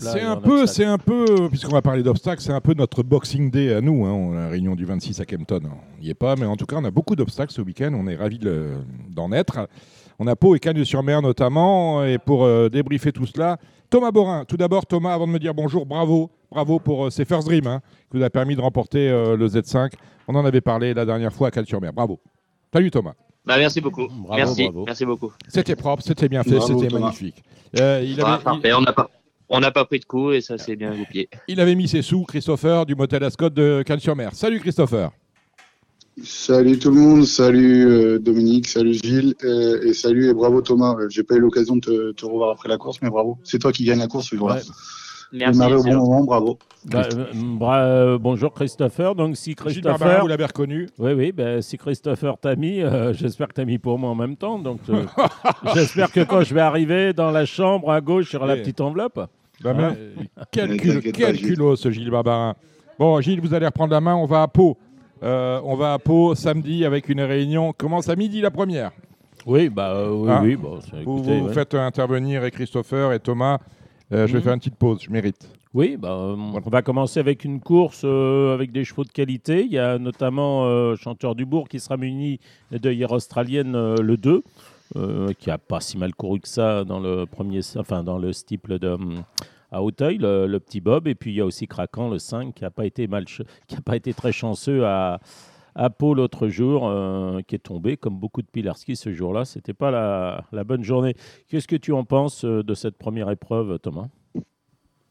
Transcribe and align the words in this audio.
C'est 0.00 0.20
un 0.22 0.36
peu, 0.36 0.66
c'est 0.66 0.84
un 0.84 0.98
peu, 0.98 1.48
puisqu'on 1.48 1.72
va 1.72 1.82
parler 1.82 2.02
d'obstacles, 2.02 2.40
c'est 2.42 2.52
un 2.52 2.60
peu 2.60 2.74
notre 2.74 3.02
Boxing 3.02 3.50
Day 3.50 3.74
à 3.74 3.80
nous. 3.80 4.04
Hein. 4.06 4.12
On 4.12 4.32
a 4.36 4.40
la 4.42 4.48
réunion 4.48 4.74
du 4.74 4.84
26 4.84 5.20
à 5.20 5.24
Kempton. 5.24 5.60
On 5.64 6.02
n'y 6.02 6.08
est 6.10 6.14
pas, 6.14 6.36
mais 6.36 6.46
en 6.46 6.56
tout 6.56 6.66
cas, 6.66 6.76
on 6.78 6.84
a 6.84 6.90
beaucoup 6.90 7.14
d'obstacles 7.16 7.52
ce 7.52 7.60
week-end. 7.62 7.92
On 7.94 8.06
est 8.06 8.16
ravis 8.16 8.40
d'en 9.08 9.32
être. 9.32 9.68
On 10.18 10.26
a 10.26 10.36
Pau 10.36 10.54
et 10.54 10.58
Cagnes-sur-Mer 10.58 11.22
notamment. 11.22 12.04
Et 12.04 12.18
pour 12.18 12.44
euh, 12.44 12.68
débriefer 12.68 13.12
tout 13.12 13.26
cela, 13.26 13.58
Thomas 13.88 14.10
Borin. 14.10 14.44
Tout 14.44 14.56
d'abord, 14.56 14.86
Thomas, 14.86 15.14
avant 15.14 15.26
de 15.26 15.32
me 15.32 15.38
dire 15.38 15.54
bonjour, 15.54 15.86
bravo. 15.86 16.30
Bravo 16.50 16.78
pour 16.78 17.06
euh, 17.06 17.10
ces 17.10 17.24
First 17.24 17.46
Dream 17.46 17.66
hein, 17.66 17.80
qui 18.10 18.18
vous 18.18 18.22
a 18.24 18.30
permis 18.30 18.56
de 18.56 18.60
remporter 18.60 19.08
euh, 19.08 19.36
le 19.36 19.48
Z5. 19.48 19.92
On 20.28 20.34
en 20.34 20.44
avait 20.44 20.60
parlé 20.60 20.94
la 20.94 21.04
dernière 21.04 21.32
fois 21.32 21.48
à 21.48 21.50
Cagnes-sur-Mer. 21.50 21.92
Bravo. 21.92 22.20
Salut 22.72 22.90
Thomas. 22.90 23.14
Bah, 23.46 23.56
merci 23.58 23.80
beaucoup. 23.80 24.06
Bravo, 24.08 24.36
merci, 24.36 24.62
bravo. 24.64 24.84
merci 24.86 25.06
beaucoup. 25.06 25.32
C'était 25.48 25.74
propre, 25.74 26.02
c'était 26.02 26.28
bien 26.28 26.42
fait, 26.42 26.60
c'était 26.60 26.88
magnifique. 26.90 27.42
Euh, 27.78 28.00
Ah, 28.00 28.02
il- 28.04 28.22
on 28.74 28.80
n'a 28.82 28.92
pas, 28.92 29.08
on 29.50 29.60
n'a 29.60 29.70
pas 29.70 29.84
pris 29.84 29.98
de 30.00 30.04
coup 30.06 30.32
et 30.32 30.40
ça 30.40 30.56
c'est 30.58 30.76
bien 30.76 30.96
goupillé. 30.96 31.28
il 31.48 31.60
avait 31.60 31.74
mis 31.74 31.88
ses 31.88 32.02
sous, 32.02 32.24
Christopher, 32.24 32.86
du 32.86 32.94
motel 32.94 33.22
Ascot 33.24 33.50
de 33.50 33.82
Cagnes-sur-Mer. 33.84 34.30
Salut 34.32 34.60
Christopher. 34.60 35.10
Salut 36.22 36.78
tout 36.78 36.90
le 36.90 36.96
monde, 37.00 37.24
salut 37.24 37.86
euh, 37.88 38.18
Dominique, 38.18 38.66
salut 38.68 38.92
Gilles 38.94 39.34
euh, 39.44 39.80
et 39.82 39.94
salut 39.94 40.28
et 40.28 40.34
bravo 40.34 40.60
Thomas. 40.60 40.94
Euh, 40.98 41.08
J'ai 41.08 41.22
pas 41.22 41.36
eu 41.36 41.40
l'occasion 41.40 41.76
de 41.76 41.80
te, 41.80 42.12
te 42.12 42.26
revoir 42.26 42.50
après 42.50 42.68
la 42.68 42.76
course, 42.76 42.98
mais 43.00 43.08
bravo. 43.08 43.38
C'est 43.42 43.58
toi 43.58 43.72
qui 43.72 43.84
gagne 43.84 44.00
la 44.00 44.06
course 44.08 44.28
ce 44.28 44.36
jour-là. 44.36 44.56
Ouais. 44.56 44.60
Merci. 45.32 45.60
Au 45.62 45.82
bon 45.84 45.94
moment, 45.94 46.24
bravo. 46.24 46.58
Bah, 46.86 47.06
euh, 47.14 47.26
bra- 47.32 47.82
euh, 47.84 48.18
bonjour 48.18 48.52
Christopher. 48.52 49.14
Donc 49.14 49.36
si 49.36 49.54
Barbara, 49.54 49.70
Christopher, 49.72 50.20
vous 50.22 50.26
l'avez 50.26 50.44
reconnu. 50.44 50.88
oui 50.98 51.12
oui, 51.12 51.32
bah, 51.32 51.62
si 51.62 51.78
Christopher 51.78 52.36
t'a 52.38 52.56
mis, 52.56 52.82
euh, 52.82 53.12
j'espère 53.14 53.46
que 53.48 53.54
t'as 53.54 53.64
mis 53.64 53.78
pour 53.78 53.96
moi 53.98 54.10
en 54.10 54.14
même 54.16 54.36
temps. 54.36 54.58
Donc 54.58 54.80
euh, 54.90 55.04
j'espère 55.74 56.10
que 56.10 56.20
quand 56.24 56.42
je 56.42 56.52
vais 56.52 56.60
arriver 56.60 57.12
dans 57.12 57.30
la 57.30 57.46
chambre 57.46 57.92
à 57.92 58.00
gauche 58.00 58.28
sur 58.28 58.44
la 58.44 58.54
Oui. 58.54 58.60
petite 58.60 58.80
enveloppe. 58.80 59.20
Bah, 59.62 59.74
Hein 59.78 59.94
quel 60.50 60.76
cul- 60.78 61.12
culot 61.12 61.76
ce 61.76 61.90
Gilles 61.90 62.10
Barbarin. 62.10 62.54
Bon, 62.98 63.20
Gilles, 63.20 63.40
vous 63.40 63.54
allez 63.54 63.66
reprendre 63.66 63.92
la 63.92 64.00
main. 64.00 64.14
On 64.14 64.26
va 64.26 64.42
à 64.42 64.48
Pau. 64.48 64.76
Euh, 65.22 65.60
on 65.64 65.76
va 65.76 65.94
à 65.94 65.98
Pau 65.98 66.34
samedi 66.34 66.84
avec 66.84 67.08
une 67.08 67.20
réunion. 67.20 67.72
Commence 67.72 68.08
à 68.08 68.16
midi 68.16 68.40
la 68.40 68.50
première. 68.50 68.90
Oui 69.46 69.68
bah 69.70 69.92
euh, 69.94 70.10
oui 70.12 70.28
Ah. 70.30 70.40
oui. 70.42 70.56
Bon, 70.56 70.78
Vous, 70.78 71.00
écoutez, 71.00 71.40
vous 71.40 71.46
ouais. 71.48 71.52
faites 71.54 71.74
intervenir 71.74 72.44
et 72.44 72.50
Christopher 72.50 73.12
et 73.12 73.20
Thomas. 73.20 73.58
Euh, 74.12 74.26
Je 74.26 74.32
vais 74.32 74.38
Mhm. 74.38 74.44
faire 74.44 74.52
une 74.54 74.58
petite 74.60 74.76
pause. 74.76 75.00
Je 75.02 75.10
mérite. 75.10 75.48
Oui, 75.72 75.96
bah, 75.96 76.16
on 76.16 76.58
va 76.68 76.82
commencer 76.82 77.20
avec 77.20 77.44
une 77.44 77.60
course 77.60 78.02
euh, 78.04 78.52
avec 78.54 78.72
des 78.72 78.84
chevaux 78.84 79.04
de 79.04 79.10
qualité. 79.12 79.64
Il 79.64 79.70
y 79.72 79.78
a 79.78 79.98
notamment 79.98 80.64
euh, 80.66 80.96
Chanteur 80.96 81.34
du 81.36 81.46
Bourg 81.46 81.68
qui 81.68 81.78
sera 81.78 81.96
muni 81.96 82.40
de 82.72 82.90
hier 82.90 83.12
australienne 83.12 83.74
euh, 83.76 83.94
le 84.02 84.16
2, 84.16 84.42
euh, 84.96 85.32
qui 85.38 85.50
a 85.50 85.58
pas 85.58 85.80
si 85.80 85.98
mal 85.98 86.14
couru 86.14 86.40
que 86.40 86.48
ça 86.48 86.84
dans 86.84 87.00
le 87.00 87.24
premier, 87.26 87.60
enfin 87.76 88.02
dans 88.02 88.18
le 88.18 88.30
de 88.30 88.88
hum, 88.88 89.22
à 89.70 89.82
Hauteuil, 89.82 90.18
le, 90.18 90.58
petit 90.58 90.80
Bob. 90.80 91.06
Et 91.06 91.14
puis 91.14 91.32
il 91.32 91.36
y 91.36 91.40
a 91.40 91.46
aussi 91.46 91.66
Craquant, 91.66 92.08
le 92.08 92.18
5, 92.18 92.54
qui 92.54 92.62
n'a 92.62 92.70
pas 92.70 92.86
été 92.86 93.06
mal, 93.06 93.24
qui 93.24 93.76
a 93.76 93.80
pas 93.80 93.96
été 93.96 94.12
très 94.14 94.32
chanceux 94.32 94.84
à 94.84 95.20
à 95.74 95.90
Pau 95.90 96.14
l'autre 96.14 96.48
jour, 96.48 96.88
euh, 96.88 97.40
qui 97.42 97.54
est 97.54 97.60
tombé 97.60 97.96
comme 97.96 98.18
beaucoup 98.18 98.42
de 98.42 98.46
Pilarski 98.46 98.96
ce 98.96 99.12
jour-là. 99.12 99.44
C'était 99.44 99.72
pas 99.72 99.90
la, 99.90 100.44
la 100.52 100.64
bonne 100.64 100.82
journée. 100.82 101.14
Qu'est-ce 101.48 101.68
que 101.68 101.76
tu 101.76 101.92
en 101.92 102.04
penses 102.04 102.44
euh, 102.44 102.62
de 102.62 102.74
cette 102.74 102.98
première 102.98 103.30
épreuve, 103.30 103.78
Thomas? 103.78 104.08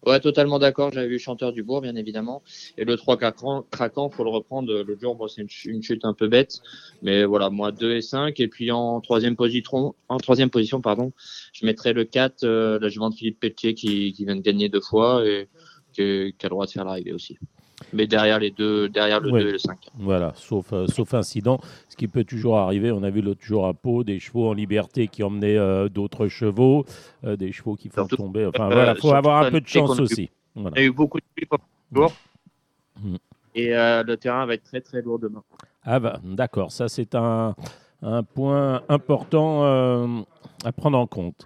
Ouais, 0.05 0.19
totalement 0.21 0.59
d'accord. 0.59 0.91
J'avais 0.93 1.07
vu 1.09 1.19
Chanteur 1.19 1.51
du 1.51 1.61
Bourg, 1.61 1.81
bien 1.81 1.95
évidemment. 1.95 2.41
Et 2.77 2.85
le 2.85 2.95
3 2.95 3.17
craquant, 3.17 4.09
faut 4.09 4.23
le 4.23 4.29
reprendre. 4.29 4.73
Le 4.83 4.97
jour, 4.99 5.15
bon, 5.15 5.27
c'est 5.27 5.41
une, 5.41 5.49
ch- 5.49 5.65
une 5.65 5.83
chute 5.83 6.05
un 6.05 6.13
peu 6.13 6.27
bête. 6.29 6.59
Mais 7.01 7.25
voilà, 7.25 7.49
moi, 7.49 7.71
2 7.73 7.93
et 7.95 8.01
5. 8.01 8.39
Et 8.39 8.47
puis 8.47 8.71
en 8.71 9.01
troisième 9.01 9.35
position, 9.35 9.95
en 10.07 10.17
troisième 10.17 10.49
position, 10.49 10.79
pardon, 10.79 11.11
je 11.53 11.65
mettrais 11.65 11.91
le 11.93 12.05
4, 12.05 12.43
euh, 12.43 12.79
la 12.79 12.87
jument 12.87 13.09
de 13.09 13.15
Philippe 13.15 13.39
Pelletier 13.41 13.73
qui, 13.73 14.13
qui 14.13 14.25
vient 14.25 14.37
de 14.37 14.41
gagner 14.41 14.69
deux 14.69 14.81
fois 14.81 15.25
et 15.27 15.49
qui, 15.93 16.33
qui 16.37 16.45
a 16.45 16.47
le 16.47 16.49
droit 16.49 16.65
de 16.65 16.71
faire 16.71 16.85
l'arrivée 16.85 17.11
aussi. 17.13 17.37
Mais 17.93 18.07
derrière 18.07 18.39
les 18.39 18.51
deux, 18.51 18.89
derrière 18.89 19.19
le 19.19 19.31
Ouais. 19.31 19.41
2 19.41 19.49
et 19.49 19.51
le 19.53 19.57
5. 19.57 19.77
Voilà, 19.97 20.33
sauf, 20.35 20.73
euh, 20.73 20.87
sauf 20.87 21.13
incident, 21.13 21.59
ce 21.87 21.95
qui 21.95 22.07
peut 22.07 22.23
toujours 22.23 22.57
arriver. 22.57 22.91
On 22.91 23.03
a 23.03 23.09
vu 23.09 23.21
l'autre 23.21 23.43
jour 23.43 23.65
à 23.65 23.73
Pau 23.73 24.03
des 24.03 24.19
chevaux 24.19 24.49
en 24.49 24.53
liberté 24.53 25.07
qui 25.07 25.23
emmenaient 25.23 25.57
euh, 25.57 25.89
d'autres 25.89 26.27
chevaux, 26.27 26.85
euh, 27.23 27.35
des 27.35 27.51
chevaux 27.51 27.75
qui 27.75 27.89
font 27.89 28.01
Surtout, 28.01 28.17
tomber. 28.17 28.45
Enfin 28.45 28.67
voilà, 28.67 28.95
faut 28.95 29.13
avoir 29.13 29.43
un 29.43 29.51
peu 29.51 29.61
de 29.61 29.67
chance 29.67 29.99
aussi. 29.99 30.29
Voilà. 30.55 30.71
On 30.75 30.79
a 30.79 30.83
eu 30.83 30.91
beaucoup 30.91 31.19
de 31.19 31.25
pluie 31.35 31.47
jour. 31.93 32.11
Mm. 33.01 33.15
Et 33.55 33.69
le 33.69 34.15
terrain 34.15 34.45
va 34.45 34.53
être 34.53 34.63
très 34.63 34.81
très 34.81 35.01
lourd 35.01 35.19
demain. 35.19 35.43
Ah 35.83 35.99
bah, 35.99 36.19
d'accord, 36.23 36.71
ça 36.71 36.87
c'est 36.87 37.15
un, 37.15 37.55
un 38.01 38.23
point 38.23 38.81
important 38.89 40.23
à 40.63 40.71
prendre 40.71 40.97
en 40.97 41.07
compte. 41.07 41.45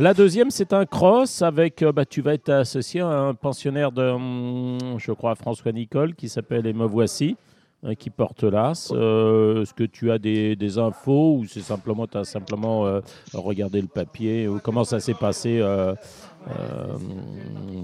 La 0.00 0.14
deuxième, 0.14 0.50
c'est 0.52 0.72
un 0.72 0.86
cross 0.86 1.42
avec, 1.42 1.82
euh, 1.82 1.90
bah, 1.90 2.04
tu 2.04 2.22
vas 2.22 2.34
être 2.34 2.50
associé 2.50 3.00
à 3.00 3.08
un 3.08 3.34
pensionnaire 3.34 3.90
de, 3.90 4.02
hum, 4.10 4.78
je 4.98 5.10
crois, 5.10 5.34
François 5.34 5.72
Nicole, 5.72 6.14
qui 6.14 6.28
s'appelle 6.28 6.66
Et 6.68 6.72
me 6.72 6.86
voici, 6.86 7.36
hein, 7.82 7.96
qui 7.96 8.08
porte 8.08 8.44
l'as. 8.44 8.92
Euh, 8.92 9.62
Est-ce 9.62 9.74
que 9.74 9.82
tu 9.82 10.12
as 10.12 10.18
des, 10.18 10.54
des 10.54 10.78
infos 10.78 11.38
ou 11.38 11.46
c'est 11.46 11.62
simplement, 11.62 12.06
tu 12.06 12.16
as 12.16 12.22
simplement 12.22 12.86
euh, 12.86 13.00
regardé 13.34 13.80
le 13.80 13.88
papier 13.88 14.46
ou 14.46 14.60
comment 14.62 14.84
ça 14.84 15.00
s'est 15.00 15.14
passé 15.14 15.58
euh, 15.60 15.94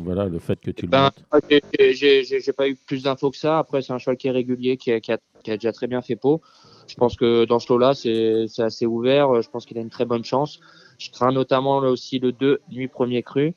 Voilà, 0.05 0.27
le 0.27 0.39
fait 0.39 0.61
que 0.61 0.71
tu 0.71 0.87
le 0.87 0.91
Ben, 0.93 1.11
montes. 1.33 1.51
j'ai- 1.91 2.53
pas 2.57 2.69
eu 2.69 2.77
plus 2.77 3.03
d'infos 3.03 3.33
que 3.33 3.37
ça. 3.37 3.59
Après, 3.59 3.83
c'est 3.83 3.93
un 3.93 3.99
cheval 3.99 4.17
qui 4.17 4.29
est 4.29 4.33
régulier, 4.33 4.77
qui 4.77 4.93
a, 4.93 5.01
qui 5.01 5.11
a- 5.13 5.19
qui 5.43 5.51
a 5.51 5.57
déjà 5.57 5.73
très 5.73 5.89
bien 5.89 6.01
fait 6.01 6.17
peau. 6.17 6.41
Je 6.87 6.95
pense 6.95 7.17
que 7.17 7.45
dans 7.45 7.59
ce 7.59 7.73
lot-là, 7.73 7.95
c'est 7.95 8.47
assez 8.63 8.87
ouvert. 8.87 9.43
Je 9.43 9.51
pense 9.51 9.67
qu'il 9.67 9.77
a 9.79 9.81
une 9.81 9.91
très 9.91 10.05
bonne 10.05 10.25
chance. 10.25 10.61
Je 10.99 11.11
crains 11.11 11.33
notamment 11.33 11.79
aussi 11.79 12.19
le 12.19 12.33
2, 12.33 12.61
Nuit 12.71 12.89
Premier 12.89 13.23
Cru. 13.23 13.55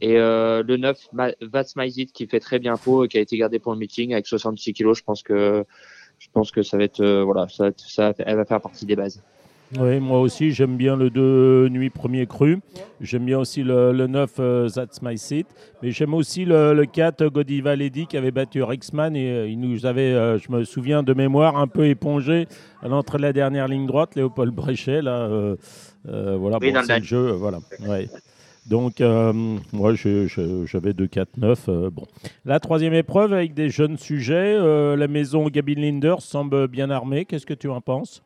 Et 0.00 0.18
euh, 0.18 0.62
le 0.62 0.76
9, 0.76 0.98
Ma- 1.12 1.32
Vats 1.40 1.64
Maizit, 1.76 2.06
qui 2.12 2.26
fait 2.26 2.40
très 2.40 2.58
bien 2.58 2.76
peau 2.76 3.04
et 3.04 3.08
qui 3.08 3.16
a 3.16 3.20
été 3.20 3.36
gardé 3.38 3.58
pour 3.58 3.72
le 3.72 3.78
meeting 3.78 4.12
avec 4.12 4.26
66 4.26 4.74
kilos. 4.74 4.98
Je 4.98 5.02
pense 5.02 5.22
que, 5.22 5.64
je 6.18 6.28
pense 6.32 6.50
que 6.50 6.62
ça 6.62 6.76
va 6.76 6.84
être, 6.84 7.00
euh, 7.00 7.24
voilà, 7.24 7.48
ça, 7.48 7.70
ça, 7.76 8.12
elle 8.18 8.36
va 8.36 8.44
faire 8.44 8.60
partie 8.60 8.84
des 8.84 8.96
bases. 8.96 9.22
Oui, 9.80 9.98
moi 9.98 10.20
aussi, 10.20 10.52
j'aime 10.52 10.76
bien 10.76 10.94
le 10.96 11.10
2 11.10 11.68
Nuit 11.70 11.90
Premier 11.90 12.26
Cru. 12.26 12.60
J'aime 13.00 13.24
bien 13.24 13.38
aussi 13.40 13.64
le, 13.64 13.90
le 13.92 14.06
9 14.06 14.30
euh, 14.38 14.68
That's 14.68 15.02
My 15.02 15.18
Seat. 15.18 15.46
Mais 15.82 15.90
j'aime 15.90 16.14
aussi 16.14 16.44
le, 16.44 16.72
le 16.72 16.84
4 16.86 17.26
Godiva 17.26 17.74
Lady 17.74 18.06
qui 18.06 18.16
avait 18.16 18.30
battu 18.30 18.62
Rixman. 18.62 19.16
Et 19.16 19.28
euh, 19.28 19.48
il 19.48 19.58
nous 19.58 19.84
avait, 19.84 20.12
euh, 20.12 20.38
je 20.38 20.52
me 20.52 20.62
souviens 20.62 21.02
de 21.02 21.12
mémoire, 21.14 21.56
un 21.56 21.66
peu 21.66 21.86
épongé 21.88 22.46
à 22.80 22.86
l'entrée 22.88 23.18
de 23.18 23.22
la 23.22 23.32
dernière 23.32 23.66
ligne 23.66 23.86
droite, 23.86 24.14
Léopold 24.14 24.54
Bréchet. 24.54 25.02
Là, 25.02 25.28
euh, 25.28 25.56
voilà, 26.06 26.58
Oui, 26.60 26.68
bon, 26.68 26.74
dans 26.74 26.80
le 26.82 26.86
c'est 26.86 26.98
le 27.00 27.04
jeu. 27.04 27.30
voilà. 27.32 27.58
Ouais. 27.88 28.08
Donc, 28.66 29.00
euh, 29.00 29.32
moi, 29.72 29.94
j'avais 29.94 30.92
2, 30.92 31.06
4, 31.08 31.38
9. 31.38 31.68
euh, 31.68 31.90
bon. 31.90 32.04
La 32.44 32.60
troisième 32.60 32.94
épreuve 32.94 33.32
avec 33.32 33.52
des 33.54 33.68
jeunes 33.68 33.96
sujets. 33.96 34.56
euh, 34.58 34.94
la 34.96 35.08
maison 35.08 35.48
Gabin 35.48 35.74
Linders 35.80 36.20
semble 36.22 36.68
bien 36.68 36.88
armée. 36.90 37.24
Qu'est-ce 37.24 37.46
que 37.46 37.54
tu 37.54 37.68
en 37.68 37.80
penses? 37.80 38.22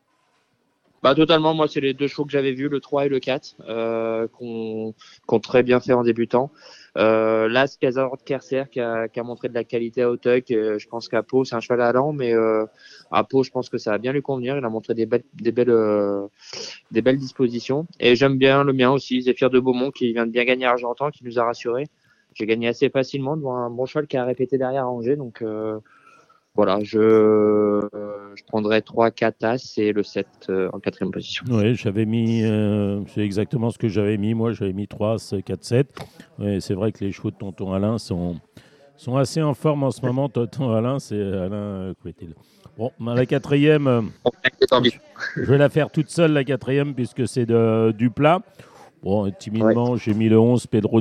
Bah 1.03 1.15
totalement, 1.15 1.55
moi 1.55 1.67
c'est 1.67 1.81
les 1.81 1.95
deux 1.95 2.09
chevaux 2.09 2.27
que 2.27 2.31
j'avais 2.33 2.53
vus, 2.53 2.69
le 2.69 2.79
3 2.79 3.07
et 3.07 3.09
le 3.09 3.21
4, 3.21 3.57
euh, 3.69 4.29
qu'on 4.29 4.95
qu'on 5.27 5.41
très 5.41 5.63
bien 5.63 5.81
fait 5.81 5.95
en 5.95 6.03
débutant. 6.03 6.51
Euh, 6.99 7.49
là, 7.49 7.67
ce 7.67 7.79
Casar 7.79 8.17
de 8.17 8.23
Kerser 8.23 8.65
qui 8.71 8.81
a, 8.81 9.09
qui 9.09 9.19
a 9.19 9.23
montré 9.23 9.49
de 9.49 9.55
la 9.55 9.65
qualité 9.65 10.03
à 10.03 10.11
Auteuil, 10.11 10.43
je 10.49 10.87
pense 10.89 11.09
qu'à 11.09 11.23
Pau 11.23 11.45
c'est 11.45 11.55
un 11.55 11.61
cheval 11.61 11.81
allant, 11.81 12.13
mais 12.13 12.35
euh, 12.35 12.67
à 13.11 13.25
Pau 13.25 13.43
je 13.43 13.51
pense 13.51 13.71
que 13.71 13.79
ça 13.79 13.93
va 13.93 13.99
bien 13.99 14.13
lui 14.13 14.21
convenir. 14.23 14.59
Il 14.59 14.65
a 14.65 14.69
montré 14.69 14.95
des 14.95 15.07
belles, 15.07 15.25
des 15.35 15.53
belles, 15.53 15.71
euh, 15.71 16.27
des 16.91 17.01
belles 17.01 17.19
dispositions. 17.19 17.87
Et 17.99 18.15
j'aime 18.15 18.37
bien 18.37 18.63
le 18.63 18.73
mien 18.75 18.91
aussi, 18.91 19.23
Zéphyr 19.23 19.49
de 19.49 19.59
Beaumont 19.59 19.91
qui 19.91 20.13
vient 20.13 20.27
de 20.27 20.33
bien 20.33 20.45
gagner 20.45 20.67
à 20.67 20.73
Argentan, 20.73 21.11
qui 21.11 21.25
nous 21.25 21.39
a 21.39 21.45
rassurés. 21.45 21.87
J'ai 22.35 22.47
gagné 22.47 22.69
assez 22.69 22.91
facilement 22.91 23.37
devant 23.37 23.57
un 23.57 23.71
bon 23.71 23.87
cheval 23.87 24.07
qui 24.07 24.17
a 24.17 24.25
répété 24.25 24.59
derrière 24.59 24.85
à 24.85 24.89
Angers, 24.91 25.17
donc 25.17 25.43
euh, 25.43 25.79
voilà, 26.55 26.79
je, 26.83 27.81
je 28.37 28.43
prendrai 28.45 28.83
3, 28.83 29.11
4 29.11 29.45
As 29.45 29.79
et 29.79 29.93
le 29.93 30.03
7 30.03 30.27
euh, 30.49 30.69
en 30.73 30.81
quatrième 30.81 31.11
position. 31.13 31.45
Oui, 31.49 31.75
j'avais 31.75 32.07
mis, 32.07 32.43
euh, 32.45 33.01
c'est 33.15 33.21
exactement 33.23 33.71
ce 33.71 33.79
que 33.79 33.89
j'avais 33.89 34.17
mis. 34.17 34.35
Moi, 34.35 34.53
j'avais 34.53 34.73
mis 34.73 34.89
3, 34.89 35.17
4, 35.45 35.65
7. 35.65 35.89
Ouais, 36.39 36.59
c'est 36.61 36.75
vrai 36.75 36.93
que 36.93 37.05
les 37.05 37.13
chevaux 37.13 37.31
de 37.31 37.37
Tonton 37.37 37.73
Alain 37.73 37.99
sont, 37.99 38.37
sont 38.97 39.17
assez 39.17 39.41
en 39.43 39.55
forme 39.55 39.85
en 39.85 39.91
ce 39.91 40.05
moment. 40.05 40.29
Tonton 40.29 40.73
Alain, 40.73 40.99
c'est 40.99 41.21
Alain 41.21 41.55
euh, 41.55 41.95
Couetil. 42.03 42.35
Bon, 42.77 42.93
la 43.01 43.27
quatrième, 43.27 44.11
je 45.37 45.43
vais 45.43 45.59
la 45.59 45.69
faire 45.69 45.91
toute 45.91 46.09
seule, 46.09 46.33
la 46.33 46.45
quatrième, 46.45 46.95
puisque 46.95 47.29
c'est 47.29 47.45
de- 47.45 47.93
du 47.97 48.11
plat. 48.11 48.41
Bon, 49.03 49.31
timidement, 49.31 49.97
j'ai 49.97 50.13
mis 50.13 50.29
le 50.29 50.39
11, 50.39 50.67
Pedro 50.67 51.01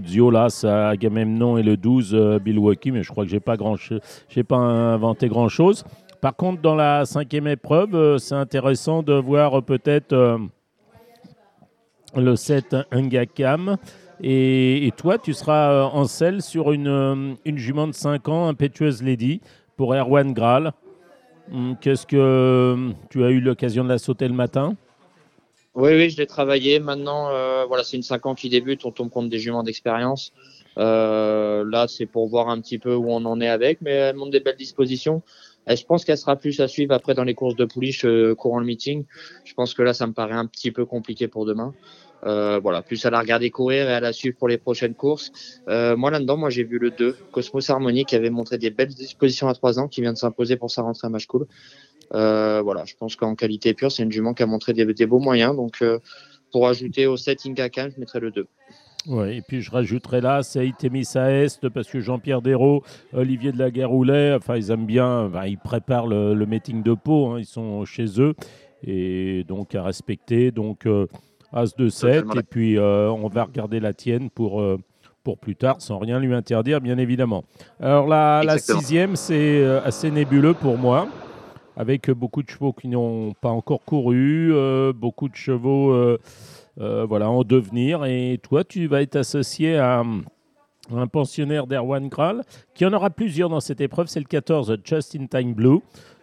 ça 0.49 0.89
Agamemnon 0.89 1.57
et 1.57 1.63
le 1.63 1.75
12, 1.75 2.15
euh, 2.15 2.39
Milwaukee, 2.43 2.91
mais 2.91 3.03
je 3.03 3.09
crois 3.09 3.25
que 3.25 3.29
j'ai 3.29 3.41
pas 3.41 3.57
grand 3.57 3.75
j'ai 4.29 4.43
pas 4.43 4.55
inventé 4.55 5.27
grand 5.27 5.49
chose. 5.49 5.83
Par 6.21 6.33
contre, 6.35 6.61
dans 6.61 6.75
la 6.75 7.05
cinquième 7.05 7.47
épreuve, 7.47 7.95
euh, 7.95 8.17
c'est 8.17 8.35
intéressant 8.35 9.03
de 9.03 9.13
voir 9.13 9.57
euh, 9.59 9.61
peut-être 9.61 10.15
le 12.15 12.35
7 12.35 12.77
Ngakam. 12.93 13.75
Et, 14.21 14.87
et 14.87 14.91
toi, 14.91 15.17
tu 15.17 15.33
seras 15.33 15.83
en 15.83 16.05
selle 16.05 16.41
sur 16.41 16.71
une, 16.71 17.35
une 17.43 17.57
jument 17.57 17.87
de 17.87 17.93
5 17.93 18.29
ans, 18.29 18.47
impétueuse 18.47 19.03
lady, 19.03 19.41
pour 19.75 19.93
Erwan 19.93 20.31
Graal. 20.31 20.71
Hum, 21.51 21.75
Qu'est-ce 21.81 22.05
que 22.05 22.91
tu 23.09 23.25
as 23.25 23.29
eu 23.29 23.41
l'occasion 23.41 23.83
de 23.83 23.89
la 23.89 23.97
sauter 23.97 24.27
le 24.29 24.33
matin? 24.33 24.75
Oui, 25.79 25.91
oui, 25.93 26.09
je 26.09 26.17
l'ai 26.17 26.27
travaillé. 26.27 26.81
Maintenant, 26.81 27.29
euh, 27.29 27.63
voilà, 27.65 27.85
c'est 27.85 27.95
une 27.95 28.03
5 28.03 28.25
ans 28.25 28.35
qui 28.35 28.49
débute. 28.49 28.83
On 28.83 28.91
tombe 28.91 29.09
compte 29.09 29.29
des 29.29 29.39
juments 29.39 29.63
d'expérience. 29.63 30.33
là, 30.75 31.85
c'est 31.87 32.05
pour 32.05 32.27
voir 32.27 32.49
un 32.49 32.59
petit 32.59 32.79
peu 32.79 32.93
où 32.93 33.09
on 33.09 33.23
en 33.23 33.39
est 33.39 33.47
avec, 33.47 33.79
mais 33.81 33.91
elle 33.91 34.17
montre 34.17 34.31
des 34.31 34.41
belles 34.41 34.57
dispositions. 34.57 35.21
Je 35.67 35.83
pense 35.85 36.03
qu'elle 36.03 36.17
sera 36.17 36.35
plus 36.35 36.59
à 36.59 36.67
suivre 36.67 36.93
après 36.93 37.13
dans 37.13 37.23
les 37.23 37.33
courses 37.33 37.55
de 37.55 37.63
pouliche 37.63 38.05
courant 38.37 38.59
le 38.59 38.65
meeting. 38.65 39.05
Je 39.45 39.53
pense 39.53 39.73
que 39.73 39.81
là, 39.81 39.93
ça 39.93 40.05
me 40.05 40.11
paraît 40.11 40.33
un 40.33 40.47
petit 40.47 40.71
peu 40.71 40.85
compliqué 40.85 41.29
pour 41.29 41.45
demain. 41.45 41.73
Euh, 42.25 42.59
voilà, 42.59 42.81
plus 42.81 43.05
à 43.05 43.09
la 43.09 43.19
regarder 43.19 43.49
courir 43.49 43.89
et 43.89 43.93
à 43.93 43.99
la 43.99 44.11
suivre 44.11 44.35
pour 44.37 44.47
les 44.47 44.57
prochaines 44.57 44.93
courses. 44.93 45.31
Euh, 45.69 45.95
moi 45.95 46.11
là-dedans, 46.11 46.35
moi 46.35 46.49
j'ai 46.49 46.63
vu 46.63 46.77
le 46.77 46.91
2, 46.91 47.15
Cosmos 47.31 47.69
Harmony, 47.69 48.05
qui 48.05 48.15
avait 48.15 48.29
montré 48.29 48.57
des 48.57 48.71
belles 48.71 48.93
dispositions 48.93 49.47
à 49.47 49.53
3 49.53 49.79
ans, 49.79 49.87
qui 49.87 50.01
vient 50.01 50.13
de 50.13 50.17
s'imposer 50.17 50.57
pour 50.57 50.69
sa 50.69 50.81
rentrée 50.81 51.07
à 51.07 51.09
match 51.09 51.27
cool. 51.27 51.47
Euh, 52.13 52.61
voilà, 52.61 52.85
je 52.85 52.95
pense 52.95 53.15
qu'en 53.15 53.35
qualité 53.35 53.73
pure, 53.73 53.91
c'est 53.91 54.03
une 54.03 54.11
jument 54.11 54.33
qui 54.33 54.43
a 54.43 54.45
montré 54.45 54.73
des, 54.73 55.05
beaux 55.05 55.19
moyens. 55.19 55.55
Donc 55.55 55.83
pour 56.51 56.67
ajouter 56.67 57.07
au 57.07 57.17
7 57.17 57.45
Inca 57.47 57.89
je 57.89 57.99
mettrais 57.99 58.19
le 58.19 58.31
2. 58.31 58.47
Ouais, 59.07 59.37
et 59.37 59.41
puis 59.41 59.61
je 59.61 59.71
rajouterai 59.71 60.19
là, 60.19 60.43
c'est 60.43 60.67
Itemis 60.67 61.07
à 61.15 61.31
Est, 61.31 61.69
parce 61.69 61.87
que 61.87 62.01
Jean-Pierre 62.01 62.41
Dérault, 62.41 62.83
Olivier 63.13 63.53
de 63.53 63.57
la 63.57 63.71
Guerroulet, 63.71 64.33
enfin 64.33 64.57
ils 64.57 64.71
aiment 64.71 64.85
bien, 64.85 65.31
ils 65.47 65.57
préparent 65.57 66.07
le, 66.07 66.45
meeting 66.45 66.83
de 66.83 66.93
Pau, 66.93 67.27
hein, 67.27 67.39
ils 67.39 67.45
sont 67.45 67.85
chez 67.85 68.19
eux, 68.19 68.35
et 68.83 69.45
donc 69.47 69.73
à 69.73 69.83
respecter. 69.83 70.51
Donc 70.51 70.85
As 71.51 71.75
de 71.75 71.89
7, 71.89 72.25
et 72.37 72.43
puis 72.43 72.77
euh, 72.77 73.09
on 73.09 73.27
va 73.27 73.45
regarder 73.45 73.79
la 73.79 73.93
tienne 73.93 74.29
pour, 74.29 74.61
euh, 74.61 74.77
pour 75.23 75.39
plus 75.39 75.55
tard, 75.55 75.81
sans 75.81 75.97
rien 75.97 76.19
lui 76.19 76.33
interdire, 76.33 76.79
bien 76.79 76.99
évidemment. 76.99 77.43
Alors 77.79 78.07
la, 78.07 78.43
la 78.43 78.59
sixième, 78.59 79.15
c'est 79.15 79.63
euh, 79.63 79.81
assez 79.83 80.11
nébuleux 80.11 80.53
pour 80.53 80.77
moi, 80.77 81.07
avec 81.79 82.11
beaucoup 82.11 82.43
de 82.43 82.49
chevaux 82.49 82.73
qui 82.73 82.87
n'ont 82.89 83.33
pas 83.33 83.49
encore 83.49 83.83
couru, 83.83 84.53
beaucoup 84.93 85.29
de 85.29 85.35
chevaux 85.35 86.17
voilà, 86.77 87.29
en 87.29 87.43
devenir, 87.43 88.05
et 88.05 88.39
toi, 88.43 88.63
tu 88.63 88.85
vas 88.85 89.01
être 89.01 89.15
associé 89.15 89.77
à 89.77 90.03
un 90.95 91.07
pensionnaire 91.07 91.67
d'Erwan 91.67 92.09
Kral, 92.09 92.43
qui 92.73 92.85
en 92.85 92.93
aura 92.93 93.09
plusieurs 93.09 93.49
dans 93.49 93.59
cette 93.59 93.81
épreuve, 93.81 94.07
c'est 94.07 94.19
le 94.19 94.25
14, 94.25 94.77
Just 94.83 95.15
in 95.15 95.25
Time 95.27 95.53
Blue. 95.53 95.79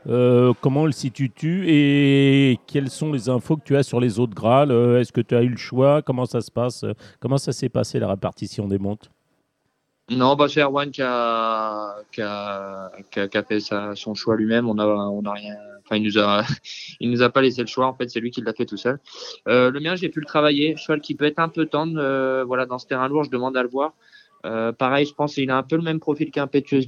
Euh, 0.08 0.52
comment 0.60 0.86
le 0.86 0.92
situes-tu 0.92 1.64
et 1.66 2.60
quelles 2.68 2.90
sont 2.90 3.10
les 3.10 3.28
infos 3.28 3.56
que 3.56 3.64
tu 3.64 3.76
as 3.76 3.82
sur 3.82 3.98
les 3.98 4.20
autres 4.20 4.34
Graal? 4.34 4.70
Euh, 4.70 5.00
Est-ce 5.00 5.12
que 5.12 5.20
tu 5.20 5.34
as 5.34 5.42
eu 5.42 5.48
le 5.48 5.56
choix? 5.56 6.00
Comment 6.00 6.26
ça 6.26 6.40
se 6.40 6.50
passe? 6.50 6.84
Comment 7.18 7.38
ça 7.38 7.52
s'est 7.52 7.68
passé 7.68 7.98
la 7.98 8.08
répartition 8.08 8.68
des 8.68 8.78
montes 8.78 9.10
non, 10.10 10.36
bah 10.36 10.46
c'est 10.48 10.60
Erwan 10.60 10.90
qui 10.90 11.02
a, 11.02 11.96
qui 12.12 12.22
a, 12.22 12.90
qui 13.10 13.36
a, 13.38 13.42
fait 13.42 13.60
son 13.60 14.14
choix 14.14 14.36
lui-même. 14.36 14.68
On 14.68 14.78
a, 14.78 14.86
on 14.86 15.24
a 15.24 15.32
rien. 15.32 15.54
Enfin, 15.84 15.96
il 15.96 16.04
nous 16.04 16.18
a, 16.18 16.44
il 17.00 17.10
nous 17.10 17.22
a 17.22 17.28
pas 17.30 17.42
laissé 17.42 17.60
le 17.60 17.66
choix. 17.66 17.86
En 17.86 17.94
fait, 17.94 18.08
c'est 18.08 18.20
lui 18.20 18.30
qui 18.30 18.40
l'a 18.40 18.52
fait 18.52 18.66
tout 18.66 18.76
seul. 18.76 19.00
Euh, 19.48 19.70
le 19.70 19.80
mien, 19.80 19.96
j'ai 19.96 20.08
pu 20.08 20.20
le 20.20 20.26
travailler. 20.26 20.76
Cheval 20.76 21.00
qui 21.00 21.14
peut 21.14 21.24
être 21.24 21.40
un 21.40 21.48
peu 21.48 21.66
tendre. 21.66 22.44
voilà, 22.44 22.66
dans 22.66 22.78
ce 22.78 22.86
terrain 22.86 23.08
lourd, 23.08 23.24
je 23.24 23.30
demande 23.30 23.56
à 23.56 23.62
le 23.62 23.68
voir. 23.68 23.94
pareil, 24.78 25.06
je 25.06 25.14
pense 25.14 25.34
qu'il 25.34 25.50
a 25.50 25.56
un 25.56 25.62
peu 25.62 25.76
le 25.76 25.82
même 25.82 26.00
profil 26.00 26.30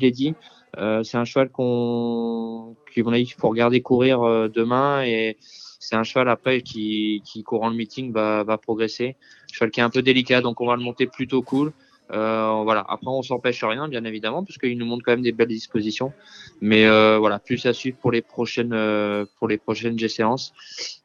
l'ai 0.00 0.10
dit. 0.10 0.34
Euh, 0.76 1.02
c'est 1.02 1.16
un 1.16 1.24
cheval 1.24 1.50
qu'on, 1.50 2.76
qu'il 2.92 3.32
faut 3.32 3.48
regarder 3.48 3.80
courir 3.80 4.22
euh, 4.22 4.48
demain 4.48 5.02
et 5.02 5.38
c'est 5.40 5.96
un 5.96 6.02
cheval 6.02 6.28
après 6.28 6.60
qui, 6.60 7.22
qui 7.24 7.42
courant 7.42 7.70
le 7.70 7.76
meeting 7.76 8.12
va, 8.12 8.44
va 8.44 8.58
progresser. 8.58 9.16
Cheval 9.52 9.70
qui 9.70 9.80
est 9.80 9.82
un 9.82 9.90
peu 9.90 10.02
délicat, 10.02 10.40
donc 10.40 10.60
on 10.60 10.66
va 10.66 10.76
le 10.76 10.82
monter 10.82 11.06
plutôt 11.06 11.42
cool. 11.42 11.72
Euh, 12.10 12.62
voilà. 12.64 12.84
Après, 12.88 13.08
on 13.08 13.22
s'empêche 13.22 13.62
rien, 13.64 13.88
bien 13.88 14.04
évidemment, 14.04 14.44
parce 14.44 14.58
nous 14.62 14.86
montre 14.86 15.04
quand 15.04 15.12
même 15.12 15.22
des 15.22 15.32
belles 15.32 15.48
dispositions. 15.48 16.12
Mais 16.60 16.86
euh, 16.86 17.18
voilà, 17.18 17.38
plus 17.38 17.64
à 17.66 17.72
suivre 17.72 17.96
pour 17.98 18.12
les 18.12 18.22
prochaines 18.22 18.72
euh, 18.72 19.26
pour 19.38 19.48
les 19.48 19.58
prochaines 19.58 19.98
G 19.98 20.08
séances. 20.08 20.52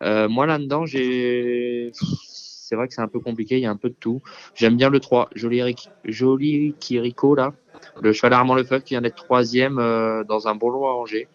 Euh, 0.01 0.27
moi 0.29 0.45
là-dedans, 0.45 0.85
j'ai 0.85 1.91
c'est 1.93 2.75
vrai 2.75 2.87
que 2.87 2.93
c'est 2.93 3.01
un 3.01 3.07
peu 3.07 3.19
compliqué, 3.19 3.57
il 3.57 3.61
y 3.61 3.65
a 3.65 3.69
un 3.69 3.75
peu 3.75 3.89
de 3.89 3.95
tout. 3.99 4.21
J'aime 4.55 4.77
bien 4.77 4.89
le 4.89 4.99
3, 4.99 5.29
Joli, 5.35 5.75
Joli 6.05 6.73
Kiriko 6.79 7.35
là, 7.35 7.53
le 8.01 8.13
cheval 8.13 8.33
Armand 8.33 8.55
Lefebvre 8.55 8.83
qui 8.83 8.95
vient 8.95 9.01
d'être 9.01 9.15
troisième 9.15 9.77
euh, 9.77 10.23
dans 10.23 10.47
un 10.47 10.55
bon 10.55 10.69
lot 10.69 10.85
à 10.87 10.95
Angers. 10.95 11.27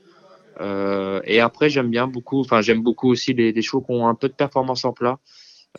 Euh, 0.61 1.21
et 1.25 1.39
après, 1.39 1.71
j'aime 1.71 1.91
bien 1.91 2.09
beaucoup, 2.09 2.41
enfin, 2.41 2.61
j'aime 2.61 2.83
beaucoup 2.83 3.09
aussi 3.09 3.35
les, 3.35 3.53
les 3.53 3.63
chevaux 3.63 3.81
qui 3.83 3.93
ont 3.93 4.09
un 4.09 4.17
peu 4.17 4.29
de 4.29 4.33
performance 4.33 4.85
en 4.85 4.93
plat. 4.93 5.19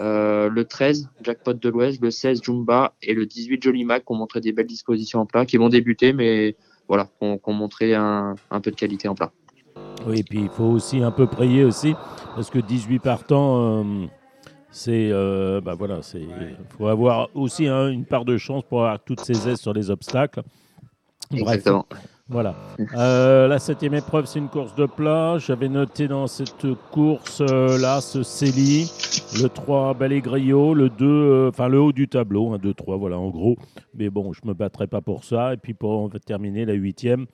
Euh, 0.02 0.50
le 0.50 0.66
13, 0.66 1.10
Jackpot 1.24 1.54
de 1.54 1.70
l'Ouest, 1.70 2.02
le 2.02 2.12
16, 2.12 2.42
Jumba 2.44 2.94
et 3.02 3.14
le 3.14 3.26
18, 3.26 3.62
Jolly 3.62 3.84
Mac 3.84 4.06
qui 4.06 4.12
ont 4.12 4.16
montré 4.16 4.40
des 4.40 4.52
belles 4.52 4.68
dispositions 4.68 5.20
en 5.20 5.26
plat, 5.26 5.46
qui 5.46 5.58
vont 5.58 5.70
débuter, 5.70 6.14
mais 6.14 6.56
voilà, 6.88 7.06
qui 7.06 7.40
ont, 7.44 7.54
montré 7.54 7.96
un, 7.96 8.36
un, 8.50 8.62
peu 8.62 8.72
de 8.72 8.76
qualité 8.76 9.08
en 9.08 9.16
plat. 9.16 9.32
Oui, 10.06 10.20
et 10.20 10.24
puis 10.24 10.40
il 10.40 10.50
faut 10.50 10.66
aussi 10.66 11.04
un 11.04 11.12
peu 11.12 11.28
prier 11.28 11.64
aussi, 11.64 11.96
parce 12.36 12.50
que 12.50 12.60
18 12.60 13.00
partants, 13.00 13.84
euh, 13.84 14.06
c'est 14.72 15.10
euh, 15.12 15.60
bah 15.60 15.74
voilà, 15.74 16.02
c'est 16.02 16.26
faut 16.78 16.88
avoir 16.88 17.30
aussi 17.34 17.68
hein, 17.68 17.90
une 17.90 18.06
part 18.06 18.24
de 18.24 18.38
chance 18.38 18.64
pour 18.64 18.82
avoir 18.82 19.04
toutes 19.04 19.22
ces 19.22 19.50
aises 19.50 19.60
sur 19.60 19.74
les 19.74 19.90
obstacles. 19.90 20.44
Exactement. 21.34 21.86
Voilà. 22.30 22.56
Euh, 22.96 23.48
la 23.48 23.60
septième 23.60 23.94
épreuve, 23.94 24.26
c'est 24.26 24.40
une 24.40 24.50
course 24.50 24.74
de 24.76 24.86
plat. 24.86 25.38
J'avais 25.38 25.70
noté 25.70 26.08
dans 26.08 26.28
cette 26.28 26.66
course-là 26.92 27.98
euh, 27.98 28.02
ce 28.02 28.24
Célie, 28.24 28.92
le 29.42 29.48
3 29.48 29.94
Balégrio, 29.94 30.74
le 30.74 30.90
2, 30.90 31.06
euh, 31.06 31.50
enfin 31.50 31.68
le 31.68 31.80
haut 31.80 31.92
du 31.92 32.08
tableau, 32.08 32.54
1, 32.54 32.58
2, 32.58 32.74
3, 32.74 32.98
voilà 32.98 33.18
en 33.20 33.30
gros. 33.30 33.58
Mais 33.94 34.10
bon, 34.10 34.34
je 34.34 34.42
ne 34.44 34.50
me 34.50 34.54
battrai 34.54 34.88
pas 34.88 35.02
pour 35.02 35.24
ça. 35.24 35.54
Et 35.54 35.58
puis 35.58 35.74
pour 35.74 36.10
terminer, 36.26 36.66
la 36.66 36.74
huitième, 36.74 37.28